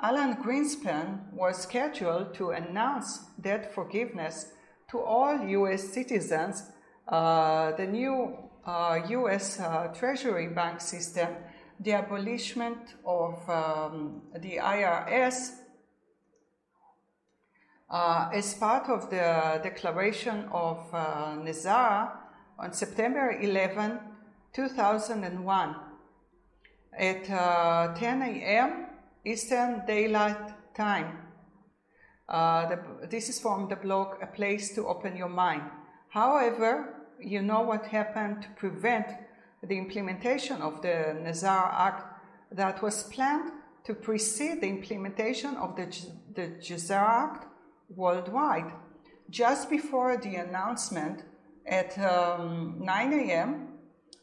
Alan 0.01 0.37
Greenspan 0.37 1.33
was 1.33 1.63
scheduled 1.63 2.35
to 2.35 2.51
announce 2.51 3.21
debt 3.41 3.75
forgiveness 3.75 4.53
to 4.91 5.01
all 5.01 5.41
US 5.41 5.89
citizens, 5.89 6.71
uh, 7.09 7.73
the 7.73 7.87
new 7.87 8.37
uh, 8.65 9.01
US 9.09 9.59
uh, 9.61 9.89
Treasury 9.95 10.49
bank 10.49 10.81
system, 10.81 11.29
the 11.81 11.93
abolishment 11.93 12.95
of 13.05 13.49
um, 13.49 14.23
the 14.39 14.59
IRS, 14.59 15.62
uh, 17.93 18.31
as 18.33 18.55
part 18.55 18.89
of 18.89 19.11
the 19.11 19.61
declaration 19.63 20.49
of 20.51 20.79
uh, 20.95 21.37
on 22.59 22.73
September 22.73 23.39
11, 23.39 24.01
2001, 24.55 25.77
at 26.99 27.31
uh, 27.31 27.95
10 27.95 28.23
a.m. 28.23 28.87
Eastern 29.25 29.83
Daylight 29.87 30.75
Time. 30.75 31.19
Uh, 32.29 32.69
the, 32.69 33.07
this 33.09 33.29
is 33.29 33.39
from 33.39 33.69
the 33.69 33.77
blog 33.77 34.17
A 34.23 34.27
Place 34.27 34.75
to 34.75 34.87
Open 34.87 35.15
Your 35.17 35.29
Mind. 35.29 35.63
However, 36.09 36.95
you 37.21 37.43
know 37.43 37.61
what 37.61 37.87
happened 37.87 38.43
to 38.43 38.49
prevent 38.57 39.07
the 39.63 39.77
implementation 39.77 40.63
of 40.63 40.81
the 40.81 41.17
Nazar 41.23 41.73
Act 41.77 42.07
that 42.53 42.83
was 42.83 43.05
planned 43.05 43.53
to 43.85 43.95
precede 43.95 44.63
the 44.63 44.69
implementation 44.69 45.57
of 45.57 45.77
the, 45.77 45.87
the 46.35 46.53
Act 46.91 47.47
worldwide. 47.97 48.73
Just 49.31 49.71
before 49.71 50.17
the 50.17 50.37
announcement 50.37 51.23
at 51.67 51.99
um, 51.99 52.77
9 52.81 53.13
a.m., 53.13 53.69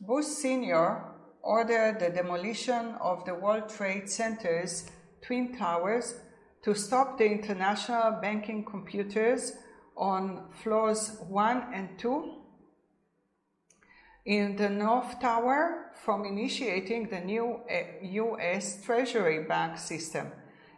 Bush 0.02 0.26
Sr. 0.26 1.04
ordered 1.42 2.00
the 2.00 2.10
demolition 2.10 2.96
of 3.02 3.26
the 3.26 3.36
World 3.36 3.70
Trade 3.70 4.10
Center's 4.10 4.90
Twin 5.22 5.58
Towers 5.58 6.16
to 6.64 6.74
stop 6.76 7.18
the 7.18 7.26
international 7.26 8.20
banking 8.22 8.66
computers 8.66 9.54
on 9.98 10.46
floors 10.64 11.18
1 11.28 11.74
and 11.74 12.00
2 12.00 12.40
in 14.26 14.56
the 14.56 14.70
North 14.70 15.20
Tower 15.20 15.92
from 16.06 16.26
initiating 16.26 17.10
the 17.10 17.20
new 17.20 17.62
US 18.02 18.78
eh, 18.78 18.86
Treasury 18.86 19.44
Bank 19.44 19.78
system. 19.78 20.32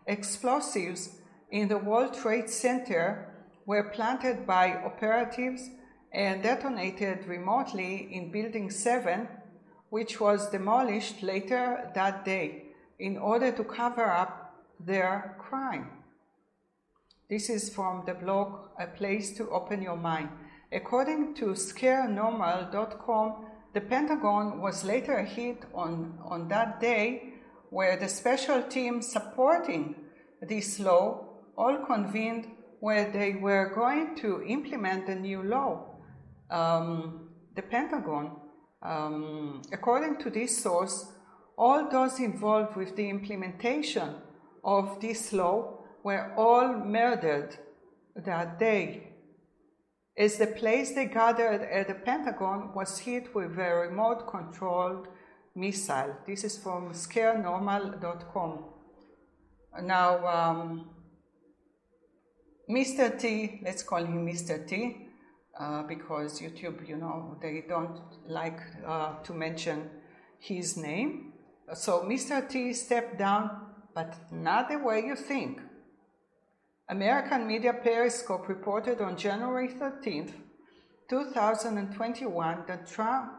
Explosives 0.08 1.21
in 1.52 1.68
the 1.68 1.78
World 1.78 2.14
Trade 2.14 2.50
Center 2.50 3.28
were 3.66 3.92
planted 3.92 4.48
by 4.48 4.74
operatives 4.74 5.70
and 6.14 6.42
detonated 6.42 7.26
remotely 7.28 8.10
in 8.12 8.32
Building 8.32 8.70
7, 8.72 9.28
which 9.90 10.20
was 10.20 10.50
demolished 10.50 11.22
later 11.22 11.92
that 11.94 12.24
day 12.24 12.64
in 13.00 13.18
order 13.18 13.52
to 13.52 13.64
cover 13.64 14.06
up 14.06 14.56
their 14.80 15.36
crime. 15.40 15.90
This 17.30 17.50
is 17.50 17.70
from 17.70 18.04
the 18.06 18.14
blog 18.14 18.70
A 18.80 18.88
Place 18.88 19.32
to 19.38 19.50
Open 19.50 19.82
Your 19.82 19.98
Mind. 19.98 20.30
According 20.72 21.36
to 21.36 21.48
scarenormal.com, 21.48 23.46
the 23.74 23.82
Pentagon 23.82 24.62
was 24.62 24.86
later 24.86 25.24
hit 25.24 25.64
on, 25.74 26.18
on 26.24 26.48
that 26.50 26.80
day 26.80 27.34
where 27.70 27.98
the 27.98 28.10
special 28.10 28.64
team 28.64 29.02
supporting 29.02 29.96
this 30.42 30.80
law 30.80 31.31
all 31.62 31.78
convened 31.86 32.48
where 32.80 33.12
they 33.12 33.34
were 33.34 33.72
going 33.76 34.16
to 34.16 34.42
implement 34.44 35.06
the 35.06 35.16
new 35.16 35.44
law. 35.44 35.72
Um, 36.50 37.30
the 37.56 37.62
Pentagon, 37.62 38.32
um, 38.82 39.62
according 39.72 40.18
to 40.24 40.32
this 40.32 40.64
source, 40.64 41.06
all 41.56 41.88
those 41.92 42.20
involved 42.20 42.76
with 42.76 42.96
the 42.96 43.08
implementation 43.08 44.16
of 44.64 45.00
this 45.00 45.32
law 45.32 45.84
were 46.04 46.34
all 46.36 46.74
murdered 46.74 47.56
that 48.16 48.58
day. 48.58 49.14
As 50.18 50.38
the 50.38 50.48
place 50.48 50.96
they 50.96 51.06
gathered 51.06 51.62
at 51.62 51.88
the 51.88 51.94
Pentagon 51.94 52.74
was 52.74 52.98
hit 52.98 53.36
with 53.36 53.58
a 53.60 53.74
remote 53.86 54.28
controlled 54.28 55.08
missile. 55.56 56.16
This 56.26 56.44
is 56.44 56.58
from 56.58 56.94
scarenormal.com. 56.94 58.66
Now, 59.84 60.28
um, 60.28 60.90
Mr. 62.72 63.20
T, 63.20 63.60
let's 63.66 63.84
call 63.84 64.06
him 64.06 64.26
Mr. 64.26 64.66
T, 64.66 65.10
uh, 65.60 65.84
because 65.84 66.40
YouTube, 66.40 66.88
you 66.88 66.96
know, 66.96 67.38
they 67.42 67.66
don't 67.68 68.00
like 68.28 68.60
uh, 68.88 69.22
to 69.24 69.34
mention 69.34 69.90
his 70.40 70.78
name. 70.78 71.34
So 71.74 72.04
Mr. 72.04 72.48
T 72.48 72.74
stepped 72.74 73.20
down, 73.20 73.50
but 73.94 74.16
not 74.32 74.70
the 74.70 74.78
way 74.78 75.04
you 75.06 75.18
think. 75.18 75.60
American 76.88 77.46
media 77.46 77.74
Periscope 77.74 78.48
reported 78.48 79.02
on 79.02 79.18
January 79.18 79.68
13th, 79.68 80.32
2021, 81.10 82.64
that 82.68 82.88
Trump 82.88 83.34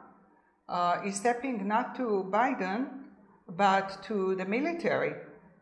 uh, 0.68 1.00
is 1.06 1.16
stepping 1.16 1.66
not 1.66 1.94
to 1.96 2.28
Biden, 2.30 2.86
but 3.48 4.02
to 4.04 4.34
the 4.34 4.44
military. 4.44 5.14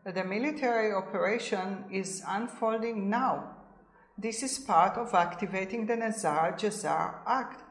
The 0.05 0.23
military 0.25 0.93
operation 0.93 1.85
is 1.89 2.21
unfolding 2.27 3.09
now. 3.09 3.50
This 4.21 4.43
is 4.43 4.59
part 4.59 4.97
of 4.97 5.15
activating 5.15 5.87
the 5.87 5.95
Nazar 5.95 6.51
Jazar 6.51 7.21
Act. 7.25 7.63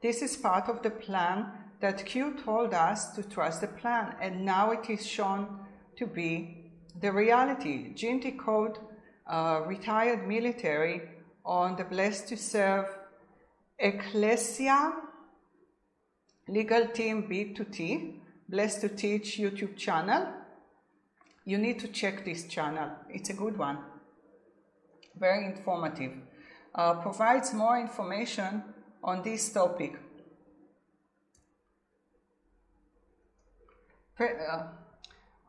This 0.00 0.22
is 0.22 0.38
part 0.38 0.66
of 0.70 0.82
the 0.82 0.88
plan 0.88 1.52
that 1.80 2.06
Q 2.06 2.34
told 2.42 2.72
us 2.72 3.14
to 3.14 3.22
trust 3.22 3.60
the 3.60 3.66
plan, 3.66 4.14
and 4.18 4.42
now 4.42 4.70
it 4.70 4.88
is 4.88 5.06
shown 5.06 5.66
to 5.98 6.06
be 6.06 6.72
the 6.98 7.12
reality. 7.12 7.92
Gene 7.92 8.20
Decode, 8.20 8.78
retired 9.66 10.26
military 10.26 11.02
on 11.44 11.76
the 11.76 11.84
Blessed 11.84 12.28
to 12.28 12.38
Serve 12.38 12.86
Ecclesia 13.78 14.94
Legal 16.48 16.86
Team 16.86 17.24
B2T, 17.28 18.14
Blessed 18.48 18.80
to 18.80 18.88
Teach 18.88 19.36
YouTube 19.36 19.76
channel. 19.76 20.26
You 21.44 21.58
need 21.58 21.78
to 21.80 21.88
check 21.88 22.24
this 22.24 22.44
channel, 22.44 22.92
it's 23.10 23.28
a 23.28 23.34
good 23.34 23.58
one, 23.58 23.78
very 25.18 25.44
informative. 25.44 26.12
Uh, 26.74 26.94
provides 26.94 27.52
more 27.52 27.78
information 27.78 28.62
on 29.02 29.22
this 29.22 29.50
topic. 29.52 29.98
Uh, 34.20 34.64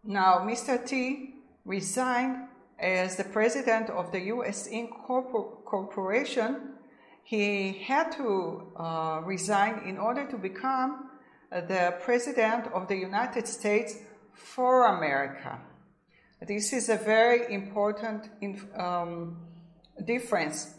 now, 0.03 0.39
Mr. 0.39 0.85
T 0.85 1.35
resigned 1.65 2.47
as 2.79 3.17
the 3.17 3.23
president 3.23 3.89
of 3.89 4.11
the 4.11 4.21
US 4.33 4.67
Inc. 4.67 4.89
Corporation. 5.05 6.75
He 7.23 7.73
had 7.85 8.11
to 8.13 8.71
uh, 8.75 9.21
resign 9.23 9.83
in 9.85 9.97
order 9.97 10.25
to 10.25 10.37
become 10.37 11.09
uh, 11.51 11.61
the 11.61 11.95
president 12.01 12.67
of 12.73 12.87
the 12.87 12.95
United 12.95 13.47
States 13.47 13.97
for 14.33 14.85
America. 14.85 15.59
This 16.47 16.71
is 16.73 16.89
a 16.89 16.95
very 16.95 17.53
important 17.53 18.29
um, 18.77 19.37
difference. 20.05 20.75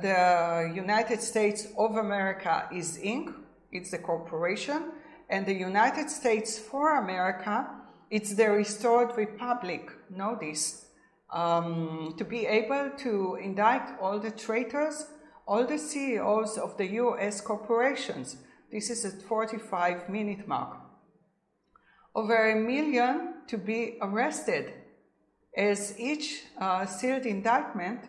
The 0.00 0.72
United 0.74 1.20
States 1.20 1.68
of 1.76 1.96
America 1.96 2.68
is 2.72 2.98
Inc., 2.98 3.34
it's 3.70 3.90
the 3.90 3.98
corporation, 3.98 4.92
and 5.28 5.46
the 5.46 5.54
United 5.54 6.10
States 6.10 6.58
for 6.58 6.98
America, 6.98 7.68
it's 8.10 8.34
the 8.34 8.50
restored 8.50 9.16
republic. 9.16 9.90
This. 10.40 10.86
Um, 11.30 12.14
to 12.18 12.24
be 12.24 12.44
able 12.44 12.90
to 12.98 13.38
indict 13.42 13.98
all 13.98 14.18
the 14.18 14.30
traitors, 14.30 15.06
all 15.46 15.66
the 15.66 15.78
CEOs 15.78 16.58
of 16.58 16.76
the 16.76 16.86
US 17.00 17.40
corporations. 17.40 18.36
This 18.70 18.90
is 18.90 19.04
at 19.06 19.22
45 19.22 20.10
minute 20.10 20.46
mark. 20.46 20.76
Over 22.14 22.50
a 22.50 22.54
million 22.54 23.34
to 23.46 23.56
be 23.56 23.96
arrested, 24.02 24.74
as 25.56 25.98
each 25.98 26.42
uh, 26.58 26.84
sealed 26.84 27.24
indictment 27.24 28.00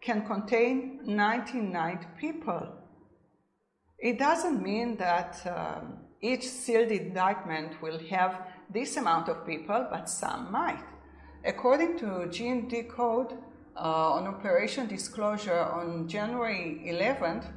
can 0.00 0.26
contain 0.26 1.00
99 1.04 2.06
people. 2.18 2.68
It 3.98 4.18
doesn't 4.18 4.62
mean 4.62 4.96
that 4.98 5.40
um, 5.46 5.98
each 6.20 6.46
sealed 6.46 6.90
indictment 6.90 7.80
will 7.82 7.98
have 8.10 8.46
this 8.72 8.96
amount 8.96 9.28
of 9.28 9.46
people, 9.46 9.86
but 9.90 10.08
some 10.08 10.52
might. 10.52 10.84
According 11.44 11.98
to 11.98 12.28
Gene 12.30 12.68
Decode 12.68 13.32
uh, 13.76 14.12
on 14.12 14.26
Operation 14.26 14.86
Disclosure 14.86 15.60
on 15.60 16.08
January 16.08 16.82
11th, 16.86 17.52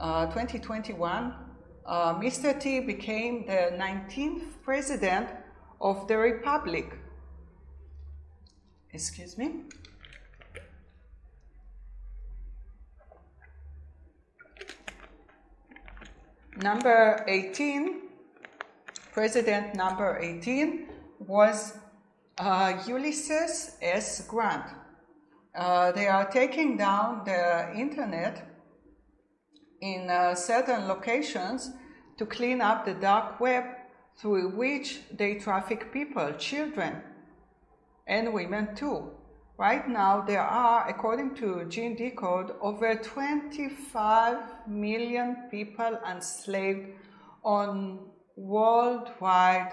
uh, 0.00 0.26
2021, 0.26 1.34
uh, 1.86 2.14
Mr. 2.14 2.58
T 2.60 2.80
became 2.80 3.46
the 3.46 3.72
19th 3.76 4.62
president 4.62 5.28
of 5.80 6.06
the 6.06 6.16
Republic. 6.16 6.98
Excuse 8.92 9.36
me. 9.36 9.64
Number 16.60 17.24
18, 17.28 18.00
president 19.12 19.76
number 19.76 20.18
18 20.20 20.88
was 21.20 21.78
uh, 22.36 22.82
Ulysses 22.84 23.76
S. 23.80 24.26
Grant. 24.26 24.64
Uh, 25.54 25.92
they 25.92 26.08
are 26.08 26.28
taking 26.28 26.76
down 26.76 27.22
the 27.24 27.72
internet 27.76 28.44
in 29.80 30.10
uh, 30.10 30.34
certain 30.34 30.88
locations 30.88 31.70
to 32.16 32.26
clean 32.26 32.60
up 32.60 32.84
the 32.84 32.94
dark 32.94 33.38
web 33.38 33.62
through 34.16 34.48
which 34.56 34.98
they 35.16 35.34
traffic 35.34 35.92
people, 35.92 36.32
children, 36.38 37.02
and 38.08 38.32
women 38.32 38.74
too. 38.74 39.12
Right 39.58 39.88
now, 39.88 40.20
there 40.20 40.40
are, 40.40 40.88
according 40.88 41.34
to 41.36 41.64
Gene 41.64 41.96
Decode, 41.96 42.52
over 42.60 42.94
25 42.94 44.68
million 44.68 45.48
people 45.50 45.98
enslaved 46.08 46.90
on 47.42 48.06
worldwide 48.36 49.72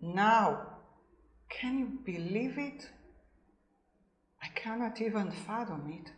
now. 0.00 0.78
Can 1.50 1.78
you 1.78 1.98
believe 2.06 2.56
it? 2.56 2.88
I 4.42 4.48
cannot 4.54 4.98
even 5.02 5.30
fathom 5.30 5.90
it. 5.90 6.10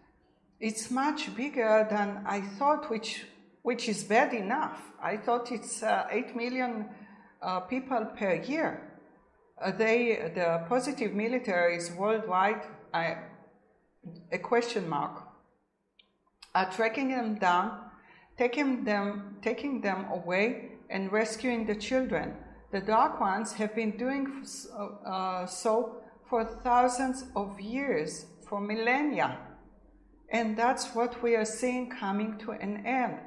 It's 0.61 0.89
much 0.89 1.35
bigger 1.35 1.89
than 1.91 2.23
I 2.25 2.43
thought, 2.43 2.89
which, 2.91 3.25
which 3.63 3.89
is 3.89 4.05
bad 4.05 4.33
enough. 4.35 4.81
I 5.03 5.17
thought 5.17 5.51
it's 5.51 5.83
uh, 5.83 6.07
8 6.09 6.37
million 6.37 6.89
uh, 7.43 7.59
people 7.59 8.07
per 8.17 8.35
year. 8.35 9.01
Uh, 9.61 9.73
they, 9.73 10.31
the 10.33 10.65
positive 10.69 11.11
militaries 11.11 11.93
worldwide 11.97 12.63
I, 12.93 13.17
a 14.33 14.39
question 14.39 14.89
mark, 14.89 15.23
are 16.55 16.71
tracking 16.71 17.11
them 17.11 17.37
down, 17.37 17.79
taking 18.37 18.85
them, 18.85 19.37
taking 19.43 19.81
them 19.81 20.07
away, 20.13 20.73
and 20.89 21.13
rescuing 21.13 21.67
the 21.67 21.75
children. 21.75 22.35
The 22.73 22.81
dark 22.81 23.21
ones 23.21 23.53
have 23.55 23.75
been 23.75 23.97
doing 23.97 24.45
uh, 25.07 25.47
so 25.47 25.97
for 26.29 26.45
thousands 26.45 27.25
of 27.35 27.61
years, 27.61 28.27
for 28.49 28.61
millennia. 28.61 29.39
And 30.33 30.57
that's 30.57 30.95
what 30.95 31.23
we 31.23 31.35
are 31.35 31.45
seeing 31.45 31.91
coming 31.91 32.39
to 32.39 32.53
an 32.53 32.87
end. 32.87 33.19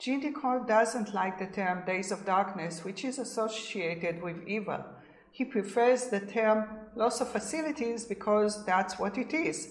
Decode 0.00 0.66
doesn't 0.66 1.14
like 1.14 1.38
the 1.38 1.46
term 1.46 1.84
days 1.84 2.12
of 2.12 2.24
darkness, 2.24 2.84
which 2.84 3.04
is 3.04 3.18
associated 3.18 4.22
with 4.22 4.46
evil. 4.46 4.84
He 5.32 5.44
prefers 5.44 6.06
the 6.06 6.20
term 6.20 6.66
loss 6.98 7.20
of 7.20 7.28
facilities 7.28 8.04
because 8.04 8.64
that's 8.66 8.98
what 8.98 9.16
it 9.16 9.32
is. 9.32 9.68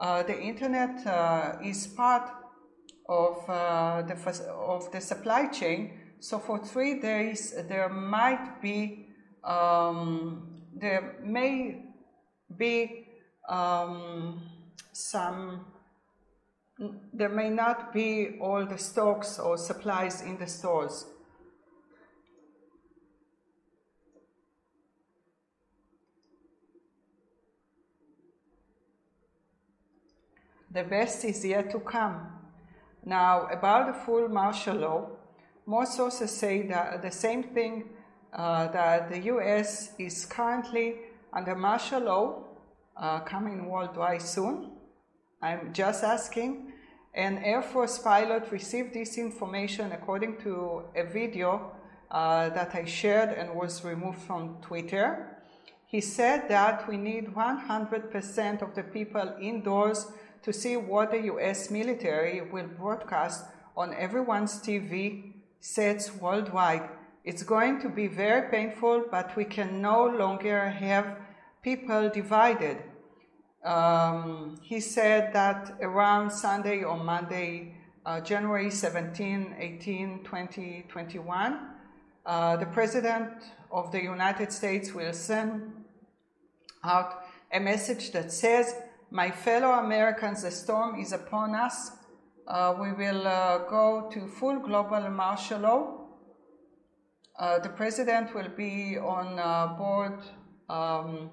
Uh, 0.00 0.24
the 0.24 0.38
internet 0.38 1.06
uh, 1.06 1.52
is 1.64 1.86
part 1.86 2.30
of, 3.08 3.48
uh, 3.48 4.02
the, 4.02 4.16
of 4.52 4.90
the 4.90 5.00
supply 5.00 5.46
chain. 5.46 5.92
So 6.18 6.38
for 6.40 6.58
three 6.58 7.00
days, 7.00 7.54
there 7.68 7.88
might 7.88 8.60
be, 8.60 9.06
um, 9.44 10.62
there 10.74 11.16
may 11.22 11.84
be 12.56 13.06
um, 13.48 14.42
some, 14.92 15.64
there 17.12 17.28
may 17.28 17.50
not 17.50 17.92
be 17.92 18.36
all 18.40 18.66
the 18.66 18.78
stocks 18.78 19.38
or 19.38 19.56
supplies 19.56 20.22
in 20.22 20.38
the 20.38 20.48
stores. 20.48 21.06
The 30.70 30.84
best 30.84 31.24
is 31.24 31.44
yet 31.44 31.70
to 31.70 31.80
come. 31.80 32.26
Now, 33.04 33.46
about 33.46 33.86
the 33.86 33.92
full 34.04 34.28
martial 34.28 34.76
law, 34.76 35.10
most 35.66 35.96
sources 35.96 36.30
say 36.30 36.66
that 36.68 37.02
the 37.02 37.10
same 37.10 37.42
thing 37.42 37.90
uh, 38.32 38.68
that 38.68 39.10
the 39.10 39.20
US 39.34 39.92
is 39.98 40.26
currently 40.26 40.96
under 41.32 41.54
martial 41.54 42.00
law, 42.00 42.44
uh, 42.96 43.20
coming 43.20 43.66
worldwide 43.66 44.22
soon. 44.22 44.72
I'm 45.40 45.72
just 45.72 46.04
asking. 46.04 46.72
An 47.14 47.38
Air 47.38 47.62
Force 47.62 47.98
pilot 47.98 48.50
received 48.50 48.92
this 48.94 49.18
information 49.18 49.92
according 49.92 50.38
to 50.42 50.82
a 50.94 51.04
video 51.04 51.72
uh, 52.10 52.48
that 52.50 52.74
I 52.74 52.84
shared 52.84 53.30
and 53.30 53.54
was 53.54 53.84
removed 53.84 54.20
from 54.20 54.58
Twitter. 54.62 55.38
He 55.86 56.00
said 56.00 56.48
that 56.48 56.88
we 56.88 56.96
need 56.96 57.34
100% 57.34 58.62
of 58.62 58.74
the 58.74 58.82
people 58.82 59.34
indoors 59.40 60.06
to 60.42 60.52
see 60.52 60.76
what 60.76 61.10
the 61.10 61.22
US 61.32 61.70
military 61.70 62.40
will 62.40 62.66
broadcast 62.66 63.44
on 63.76 63.94
everyone's 63.94 64.60
TV 64.60 65.32
sets 65.60 66.14
worldwide. 66.14 66.88
It's 67.24 67.42
going 67.42 67.80
to 67.80 67.88
be 67.88 68.06
very 68.06 68.50
painful, 68.50 69.04
but 69.10 69.36
we 69.36 69.44
can 69.44 69.82
no 69.82 70.06
longer 70.06 70.70
have 70.70 71.18
people 71.62 72.08
divided. 72.08 72.78
Um, 73.64 74.58
he 74.62 74.80
said 74.80 75.32
that 75.32 75.76
around 75.82 76.30
Sunday 76.30 76.84
or 76.84 76.96
Monday, 76.96 77.74
uh, 78.06 78.20
January 78.20 78.70
17, 78.70 79.56
18, 79.58 80.24
20, 80.24 80.86
21, 80.88 81.58
uh, 82.24 82.56
the 82.56 82.66
President 82.66 83.30
of 83.70 83.92
the 83.92 84.02
United 84.02 84.52
States 84.52 84.94
will 84.94 85.12
send 85.12 85.84
out 86.84 87.24
a 87.52 87.60
message 87.60 88.12
that 88.12 88.32
says, 88.32 88.74
My 89.10 89.30
fellow 89.30 89.70
Americans, 89.70 90.42
the 90.42 90.50
storm 90.50 91.00
is 91.00 91.12
upon 91.12 91.54
us. 91.54 91.92
Uh, 92.46 92.74
we 92.78 92.92
will 92.92 93.26
uh, 93.26 93.58
go 93.66 94.10
to 94.12 94.26
full 94.26 94.58
global 94.58 95.08
martial 95.08 95.60
law. 95.60 96.08
Uh, 97.38 97.58
the 97.58 97.70
President 97.70 98.34
will 98.34 98.50
be 98.54 98.98
on 98.98 99.38
uh, 99.38 99.68
board 99.78 100.18
um, 100.68 101.30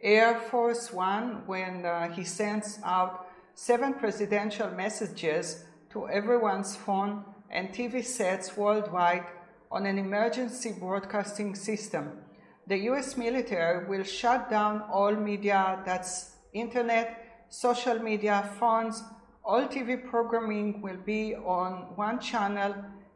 Air 0.00 0.40
Force 0.50 0.92
One 0.92 1.46
when 1.46 1.86
he 2.12 2.24
sends 2.24 2.80
out 2.84 3.28
seven 3.54 3.94
presidential 3.94 4.70
messages 4.70 5.64
to 5.90 6.08
everyone's 6.08 6.74
phone 6.74 7.24
and 7.50 7.68
TV 7.68 8.04
sets 8.04 8.56
worldwide 8.56 9.26
on 9.70 9.86
an 9.86 9.96
emergency 9.96 10.72
broadcasting 10.72 11.54
system. 11.54 12.18
The 12.66 12.78
US 12.90 13.16
military 13.16 13.88
will 13.88 14.02
shut 14.02 14.50
down 14.50 14.82
all 14.90 15.14
media 15.14 15.80
that's 15.86 16.31
internet, 16.52 17.46
social 17.48 17.98
media, 17.98 18.50
phones, 18.58 19.02
all 19.44 19.66
TV 19.66 20.08
programming 20.08 20.80
will 20.80 20.98
be 21.04 21.34
on 21.34 21.92
one 21.96 22.20
channel 22.20 22.74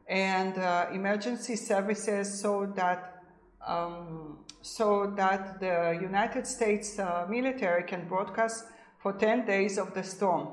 and 0.08 0.58
uh, 0.58 0.86
emergency 0.92 1.56
services 1.56 2.40
so 2.40 2.72
that 2.76 3.22
um, 3.66 4.38
so 4.62 5.12
that 5.16 5.60
the 5.60 5.98
United 6.00 6.46
States 6.46 6.98
uh, 6.98 7.26
military 7.28 7.82
can 7.84 8.06
broadcast 8.08 8.64
for 8.98 9.12
10 9.12 9.44
days 9.46 9.78
of 9.78 9.94
the 9.94 10.02
storm. 10.02 10.48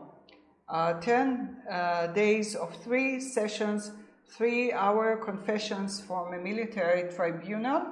Uh, 0.67 0.93
10 0.99 1.57
uh, 1.69 2.07
days 2.07 2.55
of 2.55 2.75
three 2.83 3.19
sessions 3.19 3.91
three 4.37 4.71
hour 4.73 5.17
confessions 5.17 6.01
from 6.01 6.33
a 6.33 6.37
military 6.37 7.11
tribunal. 7.13 7.83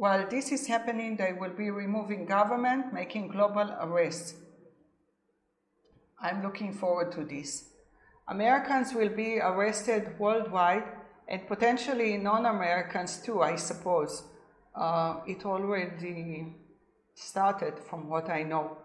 While 0.00 0.26
this 0.30 0.50
is 0.50 0.66
happening, 0.66 1.16
they 1.16 1.34
will 1.38 1.50
be 1.50 1.70
removing 1.70 2.24
government, 2.24 2.90
making 2.90 3.28
global 3.28 3.70
arrests. 3.82 4.32
I'm 6.18 6.42
looking 6.42 6.72
forward 6.72 7.12
to 7.12 7.24
this. 7.26 7.68
Americans 8.26 8.94
will 8.94 9.10
be 9.10 9.40
arrested 9.40 10.18
worldwide 10.18 10.84
and 11.28 11.46
potentially 11.46 12.16
non 12.16 12.46
Americans 12.46 13.18
too, 13.18 13.42
I 13.42 13.56
suppose. 13.56 14.22
Uh, 14.74 15.16
it 15.26 15.44
already 15.44 16.46
started 17.14 17.78
from 17.78 18.08
what 18.08 18.30
I 18.30 18.42
know. 18.42 18.78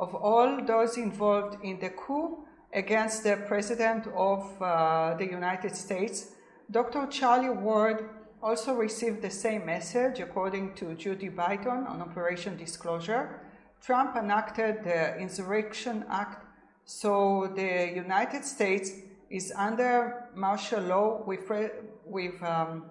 Of 0.00 0.16
all 0.16 0.64
those 0.66 0.96
involved 0.96 1.62
in 1.62 1.78
the 1.78 1.90
coup, 1.90 2.44
against 2.72 3.22
the 3.22 3.36
President 3.46 4.08
of 4.16 4.60
uh, 4.60 5.14
the 5.14 5.26
United 5.26 5.76
States. 5.76 6.32
Dr. 6.68 7.06
Charlie 7.06 7.50
Ward 7.50 8.10
also 8.46 8.74
received 8.74 9.22
the 9.22 9.30
same 9.30 9.66
message, 9.66 10.20
according 10.20 10.72
to 10.74 10.94
Judy 10.94 11.28
Byington 11.28 11.84
on 11.88 12.00
Operation 12.00 12.56
Disclosure. 12.56 13.40
Trump 13.82 14.14
enacted 14.14 14.84
the 14.84 15.18
Insurrection 15.18 16.04
Act, 16.08 16.44
so 16.84 17.52
the 17.56 17.92
United 17.92 18.44
States 18.44 18.92
is 19.30 19.52
under 19.56 20.28
martial 20.36 20.80
law 20.80 21.24
with, 21.26 21.50
with 22.04 22.40
um, 22.40 22.84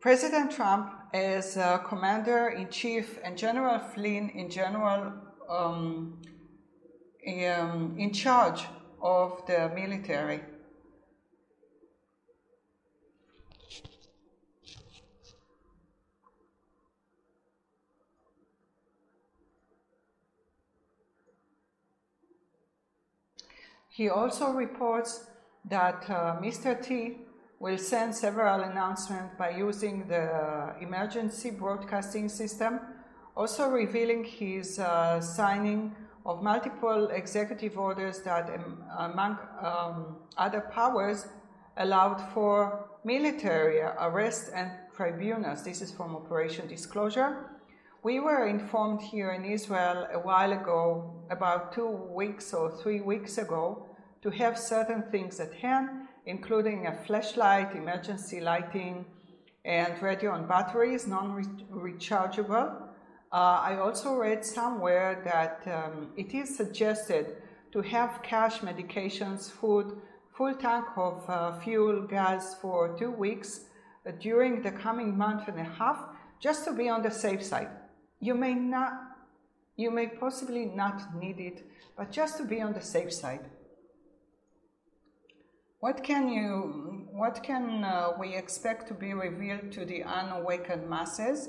President 0.00 0.52
Trump 0.52 0.92
as 1.14 1.56
uh, 1.56 1.78
Commander 1.78 2.48
in 2.48 2.68
Chief 2.68 3.18
and 3.24 3.38
General 3.38 3.78
Flynn 3.78 4.28
in 4.34 4.50
General 4.50 5.14
um, 5.48 6.18
um, 7.26 7.94
in 7.96 8.12
charge 8.12 8.66
of 9.00 9.46
the 9.46 9.70
military. 9.74 10.42
He 23.92 24.08
also 24.08 24.52
reports 24.52 25.26
that 25.66 26.08
uh, 26.08 26.40
Mr. 26.40 26.82
T 26.82 27.18
will 27.60 27.76
send 27.76 28.14
several 28.14 28.62
announcements 28.62 29.34
by 29.38 29.50
using 29.50 30.08
the 30.08 30.74
emergency 30.80 31.50
broadcasting 31.50 32.30
system, 32.30 32.80
also 33.36 33.68
revealing 33.68 34.24
his 34.24 34.78
uh, 34.78 35.20
signing 35.20 35.94
of 36.24 36.42
multiple 36.42 37.08
executive 37.08 37.76
orders 37.76 38.20
that, 38.22 38.48
um, 38.48 38.82
among 38.96 39.36
um, 39.60 40.16
other 40.38 40.62
powers, 40.72 41.26
allowed 41.76 42.20
for 42.32 42.88
military 43.04 43.80
arrest 43.80 44.50
and 44.54 44.70
tribunals. 44.96 45.64
This 45.64 45.82
is 45.82 45.92
from 45.92 46.16
Operation 46.16 46.66
Disclosure. 46.66 47.51
We 48.04 48.18
were 48.18 48.48
informed 48.48 49.00
here 49.00 49.30
in 49.30 49.44
Israel 49.44 50.08
a 50.12 50.18
while 50.18 50.52
ago, 50.52 51.14
about 51.30 51.72
two 51.72 51.86
weeks 51.86 52.52
or 52.52 52.68
three 52.68 53.00
weeks 53.00 53.38
ago, 53.38 53.86
to 54.22 54.30
have 54.30 54.58
certain 54.58 55.04
things 55.12 55.38
at 55.38 55.54
hand, 55.54 56.08
including 56.26 56.88
a 56.88 56.96
flashlight, 57.04 57.76
emergency 57.76 58.40
lighting, 58.40 59.04
and 59.64 60.02
radio 60.02 60.34
and 60.34 60.48
batteries, 60.48 61.06
non 61.06 61.44
rechargeable. 61.70 62.88
Uh, 63.30 63.60
I 63.70 63.76
also 63.76 64.16
read 64.16 64.44
somewhere 64.44 65.22
that 65.24 65.62
um, 65.72 66.08
it 66.16 66.34
is 66.34 66.56
suggested 66.56 67.36
to 67.70 67.82
have 67.82 68.20
cash 68.24 68.58
medications, 68.62 69.48
food, 69.48 69.96
full 70.36 70.54
tank 70.54 70.86
of 70.96 71.22
uh, 71.30 71.60
fuel, 71.60 72.02
gas 72.08 72.56
for 72.56 72.96
two 72.98 73.12
weeks 73.12 73.60
uh, 74.04 74.10
during 74.18 74.60
the 74.60 74.72
coming 74.72 75.16
month 75.16 75.46
and 75.46 75.60
a 75.60 75.70
half, 75.78 76.00
just 76.40 76.64
to 76.64 76.72
be 76.72 76.88
on 76.88 77.02
the 77.02 77.10
safe 77.10 77.44
side. 77.44 77.68
You 78.22 78.36
may 78.36 78.54
not, 78.54 78.92
you 79.76 79.90
may 79.90 80.06
possibly 80.06 80.64
not 80.64 81.12
need 81.16 81.40
it, 81.40 81.66
but 81.96 82.12
just 82.12 82.36
to 82.38 82.44
be 82.44 82.62
on 82.62 82.72
the 82.72 82.80
safe 82.80 83.12
side. 83.12 83.50
What 85.80 86.04
can 86.04 86.28
you, 86.28 87.08
what 87.10 87.42
can 87.42 87.82
uh, 87.82 88.12
we 88.20 88.36
expect 88.36 88.86
to 88.86 88.94
be 88.94 89.12
revealed 89.12 89.72
to 89.72 89.84
the 89.84 90.04
unawakened 90.04 90.88
masses? 90.88 91.48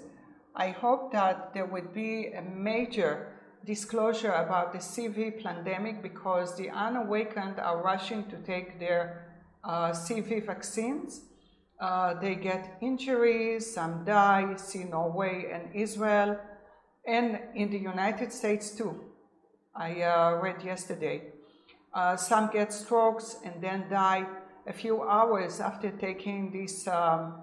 I 0.55 0.69
hope 0.69 1.11
that 1.11 1.53
there 1.53 1.67
would 1.67 1.93
be 1.93 2.33
a 2.33 2.41
major 2.41 3.33
disclosure 3.63 4.31
about 4.31 4.73
the 4.73 4.79
CV 4.79 5.43
pandemic 5.43 6.01
because 6.01 6.57
the 6.57 6.71
unawakened 6.71 7.59
are 7.59 7.83
rushing 7.83 8.27
to 8.31 8.37
take 8.37 8.79
their 8.79 9.35
uh, 9.63 9.91
CV 9.91 10.43
vaccines. 10.43 11.21
Uh, 11.79 12.15
they 12.15 12.33
get 12.33 12.77
injuries, 12.81 13.71
some 13.71 14.03
die, 14.05 14.55
see 14.55 14.85
Norway 14.85 15.51
and 15.53 15.75
Israel, 15.75 16.39
and 17.05 17.39
in 17.55 17.69
the 17.69 17.77
United 17.77 18.31
States 18.31 18.71
too. 18.71 18.99
I 19.75 20.01
uh, 20.01 20.39
read 20.41 20.63
yesterday. 20.63 21.23
Uh, 21.93 22.15
some 22.15 22.49
get 22.51 22.73
strokes 22.73 23.37
and 23.43 23.61
then 23.61 23.85
die 23.89 24.25
a 24.65 24.73
few 24.73 25.03
hours 25.03 25.59
after 25.59 25.91
taking 25.91 26.51
this 26.51 26.87
um, 26.87 27.35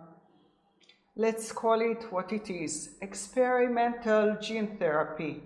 let's 1.16 1.52
call 1.52 1.80
it 1.80 2.06
what 2.10 2.32
it 2.32 2.48
is 2.48 2.96
experimental 3.02 4.36
gene 4.40 4.76
therapy. 4.78 5.42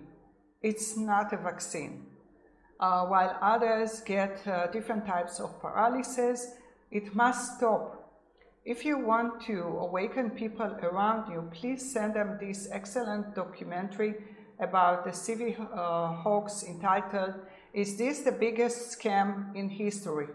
It's 0.61 0.97
not 0.97 1.33
a 1.33 1.37
vaccine. 1.37 2.05
Uh, 2.79 3.05
while 3.05 3.37
others 3.41 4.01
get 4.01 4.45
uh, 4.47 4.67
different 4.67 5.05
types 5.05 5.39
of 5.39 5.59
paralysis, 5.61 6.51
it 6.91 7.13
must 7.13 7.57
stop. 7.57 7.94
If 8.65 8.83
you 8.83 8.97
want 8.97 9.41
to 9.41 9.61
awaken 9.61 10.31
people 10.31 10.65
around 10.81 11.31
you, 11.31 11.47
please 11.53 11.93
send 11.93 12.15
them 12.15 12.39
this 12.41 12.67
excellent 12.71 13.35
documentary 13.35 14.15
about 14.59 15.05
the 15.05 15.11
CV 15.11 15.55
uh, 15.59 16.07
hoax 16.23 16.63
entitled 16.63 17.35
Is 17.75 17.95
this 17.95 18.21
the 18.21 18.31
biggest 18.31 18.97
scam 18.97 19.55
in 19.55 19.69
history? 19.69 20.29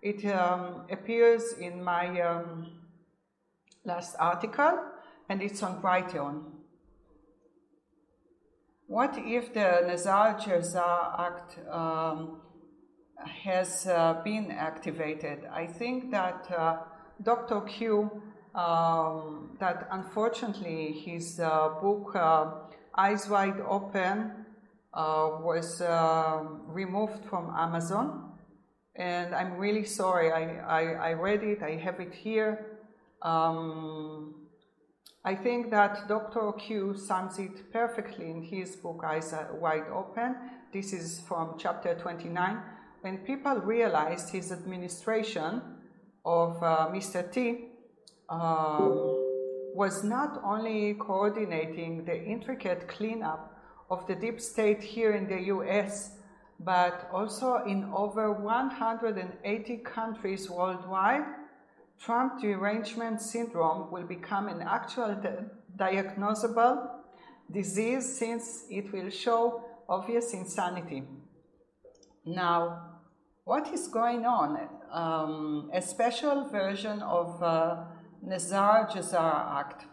It 0.00 0.24
um, 0.24 0.86
appears 0.90 1.52
in 1.60 1.84
my 1.84 2.18
um, 2.22 2.72
last 3.84 4.16
article 4.18 4.78
and 5.28 5.42
it's 5.42 5.62
on 5.62 5.82
Brighteon. 5.82 6.42
What 8.86 9.14
if 9.18 9.52
the 9.52 9.82
Nazar 9.86 10.38
Jaza 10.40 11.20
Act 11.20 11.58
um, 11.70 12.40
has 13.42 13.86
uh, 13.86 14.22
been 14.24 14.50
activated? 14.50 15.44
I 15.52 15.66
think 15.66 16.10
that 16.12 16.50
uh, 16.50 16.76
Dr. 17.22 17.60
Q, 17.62 18.22
um, 18.54 19.56
that 19.60 19.88
unfortunately 19.90 20.92
his 20.92 21.40
uh, 21.40 21.70
book 21.80 22.14
uh, 22.14 22.50
Eyes 22.96 23.28
Wide 23.28 23.60
Open 23.68 24.44
uh, 24.92 25.30
was 25.40 25.80
uh, 25.80 26.42
removed 26.66 27.24
from 27.24 27.52
Amazon. 27.56 28.32
And 28.96 29.34
I'm 29.34 29.56
really 29.56 29.84
sorry. 29.84 30.30
I, 30.30 30.58
I, 30.58 31.10
I 31.10 31.12
read 31.14 31.42
it, 31.42 31.62
I 31.62 31.76
have 31.76 31.98
it 31.98 32.14
here. 32.14 32.78
Um, 33.22 34.34
I 35.24 35.34
think 35.34 35.70
that 35.70 36.06
Dr. 36.06 36.52
Q 36.52 36.96
sums 36.96 37.38
it 37.38 37.72
perfectly 37.72 38.30
in 38.30 38.42
his 38.42 38.76
book 38.76 39.02
Eyes 39.04 39.34
Wide 39.54 39.88
Open. 39.92 40.36
This 40.72 40.92
is 40.92 41.20
from 41.20 41.56
chapter 41.58 41.94
29. 41.94 42.58
When 43.00 43.18
people 43.18 43.56
realized 43.56 44.30
his 44.30 44.52
administration 44.52 45.62
of 46.24 46.62
uh, 46.62 46.88
Mr. 46.88 47.30
T 47.30 47.66
um, 48.28 49.20
was 49.74 50.04
not 50.04 50.40
only 50.44 50.94
coordinating 50.94 52.04
the 52.04 52.16
intricate 52.24 52.88
cleanup 52.88 53.54
of 53.90 54.06
the 54.06 54.14
deep 54.14 54.40
state 54.40 54.82
here 54.82 55.12
in 55.12 55.28
the 55.28 55.42
US, 55.54 56.12
but 56.60 57.08
also 57.12 57.62
in 57.66 57.84
over 57.94 58.32
180 58.32 59.76
countries 59.78 60.48
worldwide, 60.48 61.24
Trump 62.00 62.40
derangement 62.40 63.20
syndrome 63.20 63.90
will 63.90 64.04
become 64.04 64.48
an 64.48 64.62
actual 64.62 65.16
diagnosable 65.76 66.88
disease 67.50 68.18
since 68.18 68.64
it 68.70 68.92
will 68.92 69.10
show 69.10 69.64
obvious 69.88 70.32
insanity. 70.32 71.02
Now, 72.24 73.00
what 73.44 73.72
is 73.72 73.88
going 73.88 74.24
on? 74.24 74.68
Um, 74.94 75.70
a 75.74 75.82
special 75.82 76.48
version 76.48 77.02
of 77.02 77.42
uh, 77.42 77.84
Nesara 78.24 78.88
Gesara 78.90 79.60
Act 79.60 79.86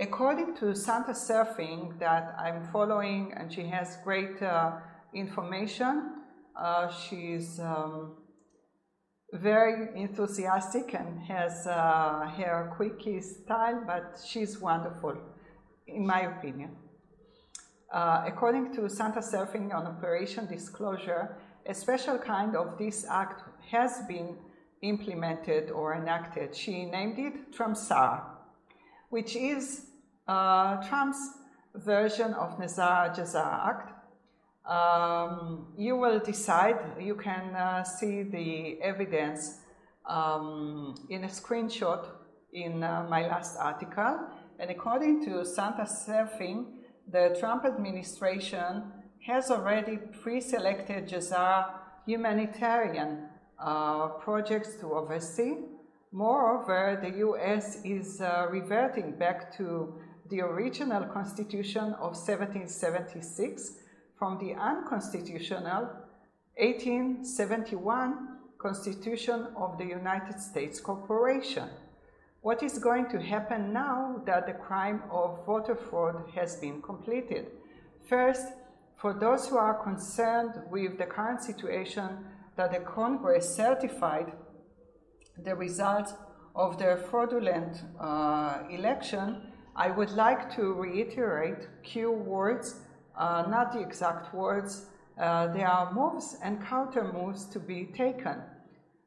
According 0.00 0.54
to 0.58 0.76
Santa 0.76 1.10
Surfing, 1.10 1.98
that 1.98 2.32
I'm 2.38 2.62
following, 2.70 3.32
and 3.36 3.52
she 3.52 3.64
has 3.64 3.98
great 4.04 4.40
uh, 4.40 4.76
information, 5.12 6.22
uh, 6.54 6.88
she's 6.88 7.58
um, 7.58 8.14
very 9.32 9.88
enthusiastic 10.00 10.94
and 10.94 11.20
has 11.22 11.66
uh, 11.66 12.30
her 12.36 12.72
quirky 12.76 13.20
style, 13.20 13.82
but 13.84 14.20
she's 14.24 14.60
wonderful, 14.60 15.16
in 15.88 16.06
my 16.06 16.20
opinion. 16.20 16.76
Uh, 17.92 18.22
according 18.24 18.72
to 18.74 18.88
Santa 18.88 19.20
Surfing 19.20 19.74
on 19.74 19.84
Operation 19.84 20.46
Disclosure, 20.46 21.38
a 21.68 21.74
special 21.74 22.18
kind 22.18 22.56
of 22.56 22.78
this 22.78 23.04
act 23.08 23.42
has 23.70 24.00
been 24.08 24.36
implemented 24.80 25.70
or 25.70 25.94
enacted. 25.94 26.56
She 26.56 26.86
named 26.86 27.18
it 27.18 27.52
Trumpsar, 27.52 28.22
which 29.10 29.36
is 29.36 29.86
uh, 30.26 30.82
Trump's 30.88 31.30
version 31.74 32.32
of 32.32 32.58
Nesara 32.58 33.14
Gesara 33.14 33.68
Act. 33.68 33.92
Um, 34.66 35.68
you 35.76 35.96
will 35.96 36.18
decide, 36.18 36.78
you 37.00 37.14
can 37.14 37.54
uh, 37.54 37.84
see 37.84 38.22
the 38.22 38.80
evidence 38.82 39.58
um, 40.06 40.94
in 41.10 41.24
a 41.24 41.28
screenshot 41.28 42.06
in 42.52 42.82
uh, 42.82 43.06
my 43.08 43.26
last 43.28 43.56
article. 43.58 44.20
And 44.58 44.70
according 44.70 45.24
to 45.26 45.44
Santa 45.44 45.84
Surfing, 45.84 46.66
the 47.10 47.36
Trump 47.38 47.64
administration 47.64 48.84
has 49.26 49.50
already 49.50 49.98
pre 50.22 50.40
selected 50.40 51.08
Gesara 51.08 51.70
humanitarian 52.06 53.28
uh, 53.58 54.08
projects 54.08 54.76
to 54.76 54.92
oversee. 54.94 55.56
Moreover, 56.12 56.98
the 57.02 57.18
US 57.26 57.78
is 57.84 58.20
uh, 58.20 58.46
reverting 58.50 59.12
back 59.18 59.54
to 59.58 59.94
the 60.30 60.40
original 60.40 61.04
Constitution 61.04 61.94
of 61.94 62.16
1776 62.16 63.72
from 64.18 64.38
the 64.38 64.54
unconstitutional 64.54 65.90
1871 66.56 68.38
Constitution 68.58 69.46
of 69.56 69.78
the 69.78 69.84
United 69.84 70.40
States 70.40 70.80
Corporation. 70.80 71.68
What 72.40 72.62
is 72.62 72.78
going 72.78 73.08
to 73.10 73.20
happen 73.20 73.72
now 73.72 74.22
that 74.26 74.46
the 74.46 74.54
crime 74.54 75.02
of 75.10 75.44
voter 75.46 75.76
fraud 75.76 76.30
has 76.34 76.56
been 76.56 76.80
completed? 76.82 77.46
First, 78.08 78.46
for 78.98 79.14
those 79.14 79.46
who 79.46 79.56
are 79.56 79.74
concerned 79.82 80.54
with 80.70 80.98
the 80.98 81.06
current 81.06 81.40
situation 81.40 82.18
that 82.56 82.72
the 82.72 82.80
Congress 82.80 83.54
certified 83.54 84.32
the 85.44 85.54
results 85.54 86.14
of 86.56 86.78
the 86.78 87.00
fraudulent 87.08 87.84
uh, 88.00 88.58
election, 88.68 89.52
I 89.76 89.90
would 89.90 90.10
like 90.10 90.54
to 90.56 90.72
reiterate 90.74 91.68
Q 91.84 92.10
words, 92.10 92.80
uh, 93.16 93.44
not 93.48 93.72
the 93.72 93.80
exact 93.80 94.34
words. 94.34 94.86
Uh, 95.16 95.46
there 95.52 95.68
are 95.68 95.92
moves 95.92 96.36
and 96.42 96.60
counter 96.64 97.12
moves 97.12 97.44
to 97.46 97.60
be 97.60 97.92
taken. 97.96 98.42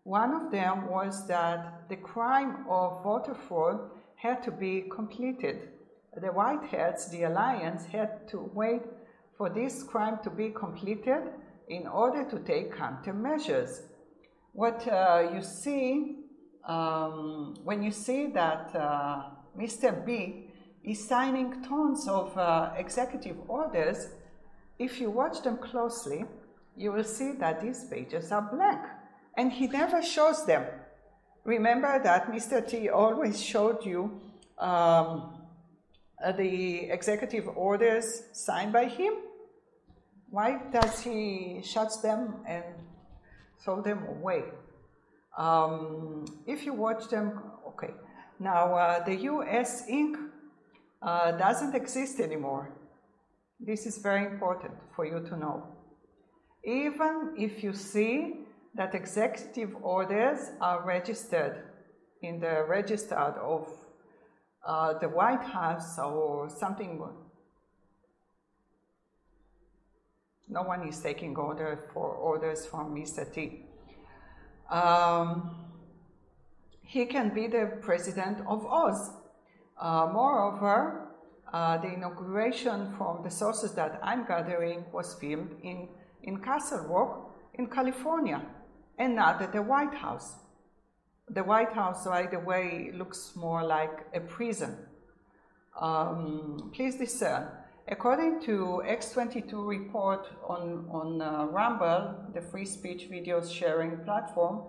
One 0.04 0.34
of 0.34 0.52
them 0.52 0.90
was 0.90 1.28
that 1.28 1.90
the 1.90 1.98
crime 1.98 2.66
of 2.70 3.04
voter 3.04 3.36
fraud 3.36 3.90
had 4.16 4.42
to 4.44 4.52
be 4.52 4.86
completed. 4.90 5.70
The 6.16 6.28
White 6.28 6.64
Hats, 6.72 7.10
the 7.10 7.24
alliance, 7.24 7.86
had 7.86 8.28
to 8.30 8.50
wait 8.54 8.84
for 9.42 9.50
this 9.50 9.82
crime 9.82 10.20
to 10.24 10.30
be 10.30 10.50
completed 10.50 11.24
in 11.68 11.88
order 11.88 12.24
to 12.30 12.38
take 12.42 12.76
countermeasures. 12.76 13.82
What 14.54 14.88
uh, 14.88 15.32
you 15.34 15.42
see 15.42 16.18
um, 16.64 17.56
when 17.64 17.82
you 17.82 17.90
see 17.90 18.28
that 18.28 18.70
uh, 18.76 19.24
Mr. 19.60 20.06
B 20.06 20.52
is 20.84 21.08
signing 21.08 21.64
tons 21.64 22.08
of 22.08 22.38
uh, 22.38 22.74
executive 22.78 23.38
orders. 23.48 24.10
If 24.78 25.02
you 25.02 25.10
watch 25.10 25.42
them 25.42 25.58
closely, 25.58 26.24
you 26.78 26.92
will 26.92 27.04
see 27.04 27.32
that 27.40 27.62
these 27.62 27.86
pages 27.86 28.32
are 28.32 28.44
blank 28.44 28.82
and 29.38 29.52
he 29.52 29.66
never 29.66 30.04
shows 30.04 30.46
them. 30.46 30.66
Remember 31.46 32.00
that 32.04 32.32
Mr. 32.32 32.62
T 32.70 32.90
always 32.90 33.44
showed 33.44 33.84
you 33.88 34.22
um, 34.60 35.34
the 36.38 36.92
executive 36.92 37.48
orders 37.56 38.22
signed 38.34 38.72
by 38.72 38.86
him? 38.86 39.14
Why 40.32 40.62
does 40.72 41.02
he 41.02 41.62
shut 41.62 41.92
them 42.02 42.36
and 42.48 42.64
throw 43.62 43.82
them 43.82 44.06
away? 44.08 44.44
Um, 45.38 46.26
if 46.48 46.66
you 46.66 46.74
watch 46.74 47.10
them, 47.10 47.42
okay. 47.68 47.94
Now, 48.40 48.74
uh, 48.74 49.04
the 49.04 49.16
US 49.32 49.90
Inc 49.90 50.16
uh, 51.02 51.32
doesn't 51.34 51.76
exist 51.76 52.22
anymore. 52.22 52.72
This 53.60 53.86
is 53.86 53.98
very 53.98 54.26
important 54.26 54.74
for 54.96 55.06
you 55.06 55.20
to 55.20 55.38
know. 55.38 55.68
Even 56.64 57.34
if 57.38 57.62
you 57.62 57.74
see 57.74 58.46
that 58.76 58.96
executive 58.96 59.76
orders 59.82 60.40
are 60.62 60.86
registered 60.86 61.66
in 62.22 62.40
the 62.40 62.64
register 62.70 63.16
of 63.16 63.68
uh, 64.66 64.98
the 65.00 65.10
White 65.10 65.44
House 65.44 66.00
or 66.00 66.50
something, 66.50 67.02
no 70.52 70.62
one 70.62 70.88
is 70.88 71.00
taking 71.00 71.36
order 71.36 71.90
for 71.94 72.10
orders 72.14 72.66
from 72.68 72.94
Mr. 72.94 73.26
T. 73.34 73.66
Um, 74.70 75.56
he 76.84 77.06
can 77.06 77.34
be 77.34 77.48
the 77.48 77.80
president 77.82 78.46
of 78.48 78.66
Oz 78.66 79.12
uh, 79.82 80.08
moreover, 80.14 81.08
uh, 81.52 81.78
the 81.80 81.92
inauguration 81.92 82.94
from 82.98 83.24
the 83.24 83.32
sources 83.32 83.74
that 83.74 84.00
I'm 84.04 84.26
gathering 84.26 84.86
was 84.94 85.16
filmed 85.16 85.56
in, 85.64 85.90
in 86.24 86.38
Castle 86.42 86.86
Rock 86.88 87.36
in 87.56 87.68
California 87.68 88.42
and 89.00 89.16
not 89.16 89.42
at 89.42 89.52
the 89.52 89.62
White 89.62 89.96
House. 89.96 90.36
The 91.30 91.44
White 91.44 91.74
House, 91.74 92.06
by 92.06 92.28
the 92.28 92.40
way, 92.40 92.92
looks 92.94 93.36
more 93.36 93.64
like 93.64 94.06
a 94.14 94.20
prison. 94.20 94.78
Um, 95.80 96.72
please 96.74 96.98
discern. 96.98 97.48
According 97.92 98.40
to 98.44 98.82
X22 98.88 99.68
report 99.68 100.26
on, 100.48 100.88
on 100.90 101.22
uh, 101.22 101.48
Rumble, 101.48 102.16
the 102.34 102.40
free 102.40 102.64
speech 102.64 103.10
videos 103.12 103.54
sharing 103.54 103.98
platform, 104.06 104.64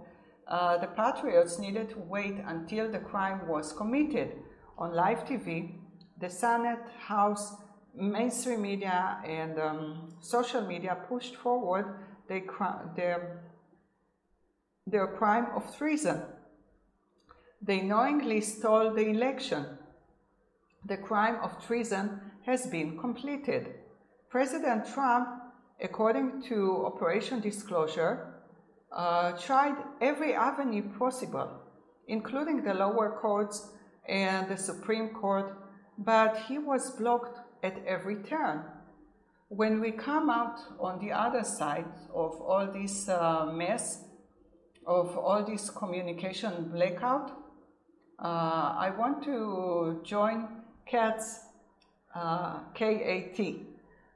uh, 0.49 0.79
the 0.79 0.89
Patriots 0.89 1.61
needed 1.61 1.91
to 1.91 2.01
wait 2.01 2.35
until 2.45 2.91
the 2.91 2.99
crime 2.99 3.47
was 3.47 3.73
committed 3.73 4.33
on 4.77 4.93
live 4.93 5.25
TV, 5.25 5.75
the 6.19 6.29
Senate, 6.29 6.81
House, 6.99 7.55
mainstream 7.95 8.63
media, 8.63 9.19
and 9.25 9.57
um, 9.57 10.15
social 10.21 10.63
media 10.67 10.99
pushed 11.09 11.37
forward 11.37 12.01
their, 12.27 12.43
their, 12.97 13.45
their 14.85 15.07
crime 15.07 15.47
of 15.55 15.77
treason. 15.79 16.23
They 17.65 17.83
knowingly 17.83 18.41
stole 18.41 18.93
the 18.93 19.07
election. 19.07 19.79
The 20.85 20.97
crime 20.97 21.37
of 21.41 21.65
treason 21.65 22.21
has 22.47 22.67
been 22.67 22.99
completed. 22.99 23.75
President 24.31 24.87
Trump, 24.93 25.29
according 25.81 26.43
to 26.49 26.85
Operation 26.87 27.41
Disclosure, 27.41 28.35
uh, 28.91 29.33
tried 29.33 29.77
every 30.01 30.35
avenue 30.35 30.83
possible, 30.99 31.51
including 32.09 32.63
the 32.63 32.75
lower 32.75 33.19
courts 33.21 33.71
and 34.09 34.49
the 34.49 34.57
Supreme 34.57 35.11
Court, 35.11 35.57
but 35.99 36.37
he 36.49 36.59
was 36.59 36.91
blocked 36.91 37.39
at 37.63 37.83
every 37.87 38.17
turn. 38.17 38.65
When 39.49 39.81
we 39.81 39.93
come 39.93 40.31
out 40.31 40.59
on 40.81 40.99
the 40.99 41.13
other 41.13 41.45
side 41.45 41.87
of 42.15 42.41
all 42.41 42.67
this 42.73 43.09
uh, 43.09 43.47
mess, 43.53 44.05
of 44.87 45.17
all 45.17 45.45
this 45.45 45.71
communication 45.71 46.71
blackout, 46.73 47.31
uh, 48.19 48.75
I 48.79 48.93
want 48.99 49.23
to 49.25 50.01
join 50.05 50.49
Kat's 50.87 51.41
uh, 52.15 52.61
K-A-T, 52.75 53.63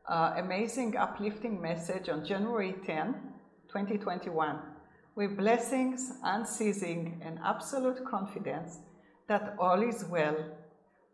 uh, 0.09 0.35
amazing 0.37 0.97
uplifting 0.97 1.61
message 1.61 2.09
on 2.09 2.25
January 2.25 2.75
10, 2.85 3.15
2021, 3.69 4.59
with 5.15 5.37
blessings 5.37 6.13
unceasing 6.23 7.21
and 7.25 7.39
absolute 7.45 8.05
confidence 8.05 8.79
that 9.29 9.57
all 9.59 9.83
is 9.83 10.05
well, 10.05 10.37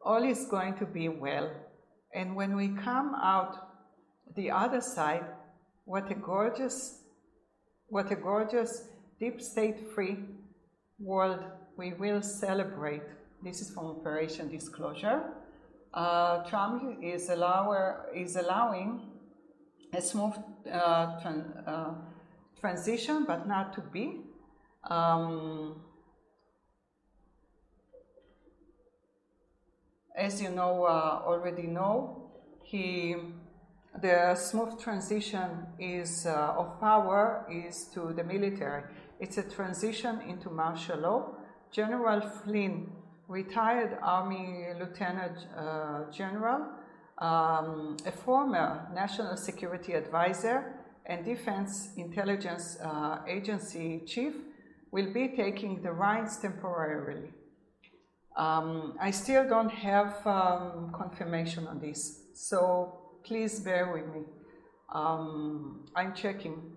all 0.05 0.23
is 0.23 0.47
going 0.51 0.77
to 0.77 0.87
be 0.87 1.09
well. 1.09 1.51
And 2.15 2.37
when 2.37 2.57
we 2.57 2.69
come 2.69 3.15
out 3.15 3.69
the 4.37 4.51
other 4.51 4.81
side, 4.81 5.25
what 5.85 6.11
a 6.11 6.15
gorgeous, 6.15 6.99
what 7.89 8.11
a 8.11 8.17
gorgeous 8.17 8.85
deep 9.19 9.41
state 9.41 9.77
free 9.95 10.19
world 10.99 11.41
we 11.77 11.95
will 11.95 12.23
celebrate. 12.23 13.03
This 13.43 13.61
is 13.61 13.71
from 13.71 13.87
Operation 13.87 14.49
Disclosure. 14.49 15.23
Uh, 15.93 16.43
Trump 16.45 16.99
is, 17.03 17.29
allower, 17.29 18.07
is 18.15 18.37
allowing 18.37 19.01
a 19.93 20.01
smooth 20.01 20.35
uh, 20.71 21.21
tran- 21.21 21.69
uh, 21.69 21.91
transition, 22.59 23.25
but 23.27 23.47
not 23.47 23.73
to 23.75 23.81
be. 23.81 24.21
Um, 24.89 25.83
as 30.17 30.41
you 30.41 30.51
know, 30.51 30.85
uh, 30.85 31.23
already 31.27 31.67
know, 31.67 32.31
he 32.63 33.17
the 34.01 34.35
smooth 34.35 34.81
transition 34.81 35.67
is 35.79 36.25
uh, 36.25 36.55
of 36.57 36.81
power 36.81 37.47
is 37.51 37.85
to 37.93 38.13
the 38.15 38.25
military. 38.25 38.85
It's 39.21 39.37
a 39.37 39.43
transition 39.43 40.21
into 40.23 40.49
martial 40.49 40.99
law. 40.99 41.37
General 41.71 42.21
Flynn, 42.21 42.91
retired 43.29 43.99
Army 44.03 44.67
Lieutenant 44.79 45.39
uh, 45.57 46.11
General, 46.11 46.67
um, 47.19 47.97
a 48.07 48.13
former 48.13 48.89
National 48.95 49.37
Security 49.37 49.93
Advisor 49.93 50.75
and 51.07 51.25
Defense 51.25 51.91
Intelligence 51.97 52.79
uh, 52.83 53.19
Agency 53.27 54.03
Chief, 54.07 54.35
will 54.91 55.13
be 55.13 55.29
taking 55.29 55.83
the 55.83 55.93
reins 55.93 56.39
temporarily. 56.39 57.31
Um, 58.37 58.95
I 59.01 59.11
still 59.11 59.49
don't 59.49 59.71
have 59.71 60.27
um, 60.27 60.93
confirmation 60.95 61.67
on 61.67 61.81
this, 61.81 62.23
so 62.35 62.99
please 63.25 63.61
bear 63.61 63.93
with 63.93 64.07
me. 64.15 64.23
Um, 64.93 65.85
I'm 65.97 66.15
checking. 66.15 66.73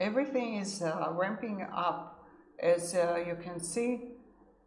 Everything 0.00 0.54
is 0.54 0.80
uh, 0.80 1.08
ramping 1.12 1.60
up, 1.74 2.24
as 2.58 2.94
uh, 2.94 3.22
you 3.26 3.36
can 3.36 3.60
see. 3.60 4.12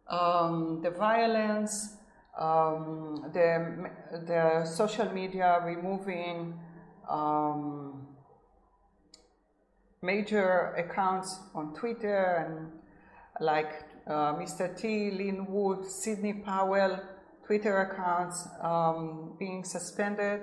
Um, 0.08 0.80
the 0.80 0.90
violence, 0.90 1.96
um, 2.38 3.32
the, 3.32 3.90
the 4.28 4.64
social 4.64 5.10
media 5.12 5.60
removing 5.64 6.54
um, 7.10 8.06
major 10.02 10.72
accounts 10.78 11.40
on 11.52 11.74
Twitter 11.74 12.46
and 12.46 12.70
like 13.40 13.82
uh, 14.06 14.34
Mr. 14.34 14.76
T, 14.76 15.10
Lin 15.10 15.46
Wood, 15.48 15.84
Sidney 15.84 16.34
Powell, 16.34 17.00
Twitter 17.44 17.80
accounts 17.80 18.46
um, 18.62 19.34
being 19.36 19.64
suspended. 19.64 20.42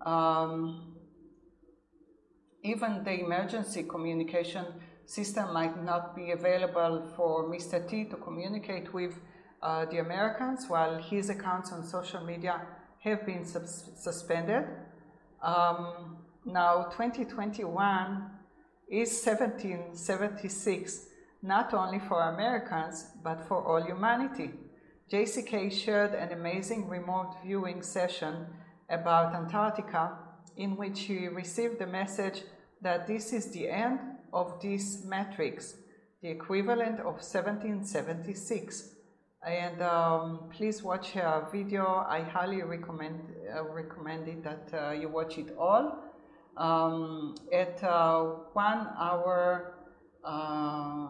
Um, 0.00 0.93
even 2.64 3.04
the 3.04 3.20
emergency 3.20 3.82
communication 3.82 4.64
system 5.04 5.52
might 5.52 5.82
not 5.84 6.16
be 6.16 6.30
available 6.30 7.06
for 7.14 7.44
Mr. 7.50 7.86
T 7.86 8.04
to 8.06 8.16
communicate 8.16 8.92
with 8.94 9.20
uh, 9.62 9.84
the 9.84 9.98
Americans, 9.98 10.66
while 10.66 10.96
his 10.98 11.28
accounts 11.28 11.72
on 11.72 11.84
social 11.84 12.24
media 12.24 12.62
have 13.00 13.24
been 13.26 13.44
sus- 13.44 13.90
suspended. 13.96 14.64
Um, 15.42 16.16
now, 16.46 16.84
2021 16.84 18.30
is 18.88 19.10
1776 19.24 21.06
not 21.42 21.74
only 21.74 21.98
for 21.98 22.22
Americans 22.22 23.06
but 23.22 23.46
for 23.46 23.62
all 23.62 23.82
humanity. 23.82 24.50
JCK 25.12 25.70
shared 25.70 26.14
an 26.14 26.32
amazing 26.32 26.88
remote 26.88 27.34
viewing 27.44 27.82
session 27.82 28.46
about 28.88 29.34
Antarctica 29.34 30.18
in 30.56 30.76
which 30.76 31.00
he 31.00 31.28
received 31.28 31.78
the 31.78 31.86
message 31.86 32.42
that 32.84 33.08
this 33.08 33.32
is 33.32 33.50
the 33.50 33.68
end 33.68 33.98
of 34.32 34.60
this 34.62 35.04
matrix, 35.04 35.74
the 36.22 36.28
equivalent 36.28 37.00
of 37.00 37.18
1776. 37.20 38.90
And 39.44 39.82
um, 39.82 40.48
please 40.50 40.82
watch 40.82 41.10
her 41.10 41.48
video. 41.52 42.06
I 42.08 42.22
highly 42.22 42.62
recommend 42.62 43.20
uh, 43.54 43.64
recommend 43.64 44.28
it 44.28 44.42
that 44.44 44.70
uh, 44.72 44.92
you 44.92 45.08
watch 45.10 45.36
it 45.36 45.54
all 45.58 46.04
um, 46.56 47.34
at 47.52 47.82
uh, 47.82 48.22
one 48.52 48.88
hour 48.98 49.74
uh, 50.24 51.08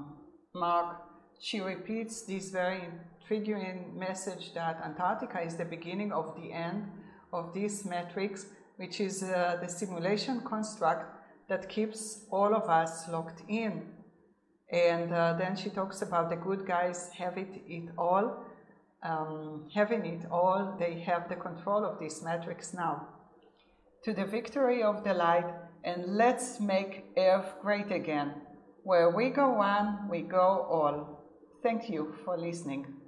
mark, 0.54 1.02
she 1.38 1.60
repeats 1.60 2.22
this 2.22 2.50
very 2.50 2.80
intriguing 3.20 3.92
message 3.96 4.54
that 4.54 4.80
Antarctica 4.82 5.40
is 5.40 5.56
the 5.56 5.64
beginning 5.64 6.12
of 6.12 6.34
the 6.36 6.52
end 6.52 6.90
of 7.32 7.52
this 7.52 7.84
matrix, 7.84 8.46
which 8.76 9.00
is 9.00 9.22
uh, 9.22 9.58
the 9.60 9.68
simulation 9.68 10.40
construct 10.40 11.13
that 11.48 11.68
keeps 11.68 12.26
all 12.30 12.54
of 12.54 12.68
us 12.68 13.08
locked 13.08 13.42
in. 13.48 13.82
And 14.72 15.12
uh, 15.12 15.34
then 15.38 15.56
she 15.56 15.70
talks 15.70 16.02
about 16.02 16.30
the 16.30 16.36
good 16.36 16.66
guys 16.66 17.10
have 17.18 17.36
it, 17.38 17.62
it 17.66 17.90
all, 17.96 18.44
um, 19.02 19.68
having 19.74 20.04
it 20.06 20.26
all, 20.30 20.76
they 20.78 21.00
have 21.00 21.28
the 21.28 21.36
control 21.36 21.84
of 21.84 21.98
this 22.00 22.22
matrix 22.22 22.72
now 22.72 23.08
to 24.04 24.12
the 24.12 24.24
victory 24.24 24.82
of 24.82 25.02
the 25.02 25.14
light, 25.14 25.50
and 25.82 26.16
let's 26.16 26.60
make 26.60 27.04
earth 27.16 27.54
great 27.62 27.90
again. 27.90 28.34
Where 28.82 29.08
we 29.08 29.30
go 29.30 29.54
one, 29.54 30.08
we 30.10 30.20
go 30.20 30.66
all. 30.70 31.24
Thank 31.62 31.88
you 31.88 32.14
for 32.22 32.36
listening. 32.36 33.03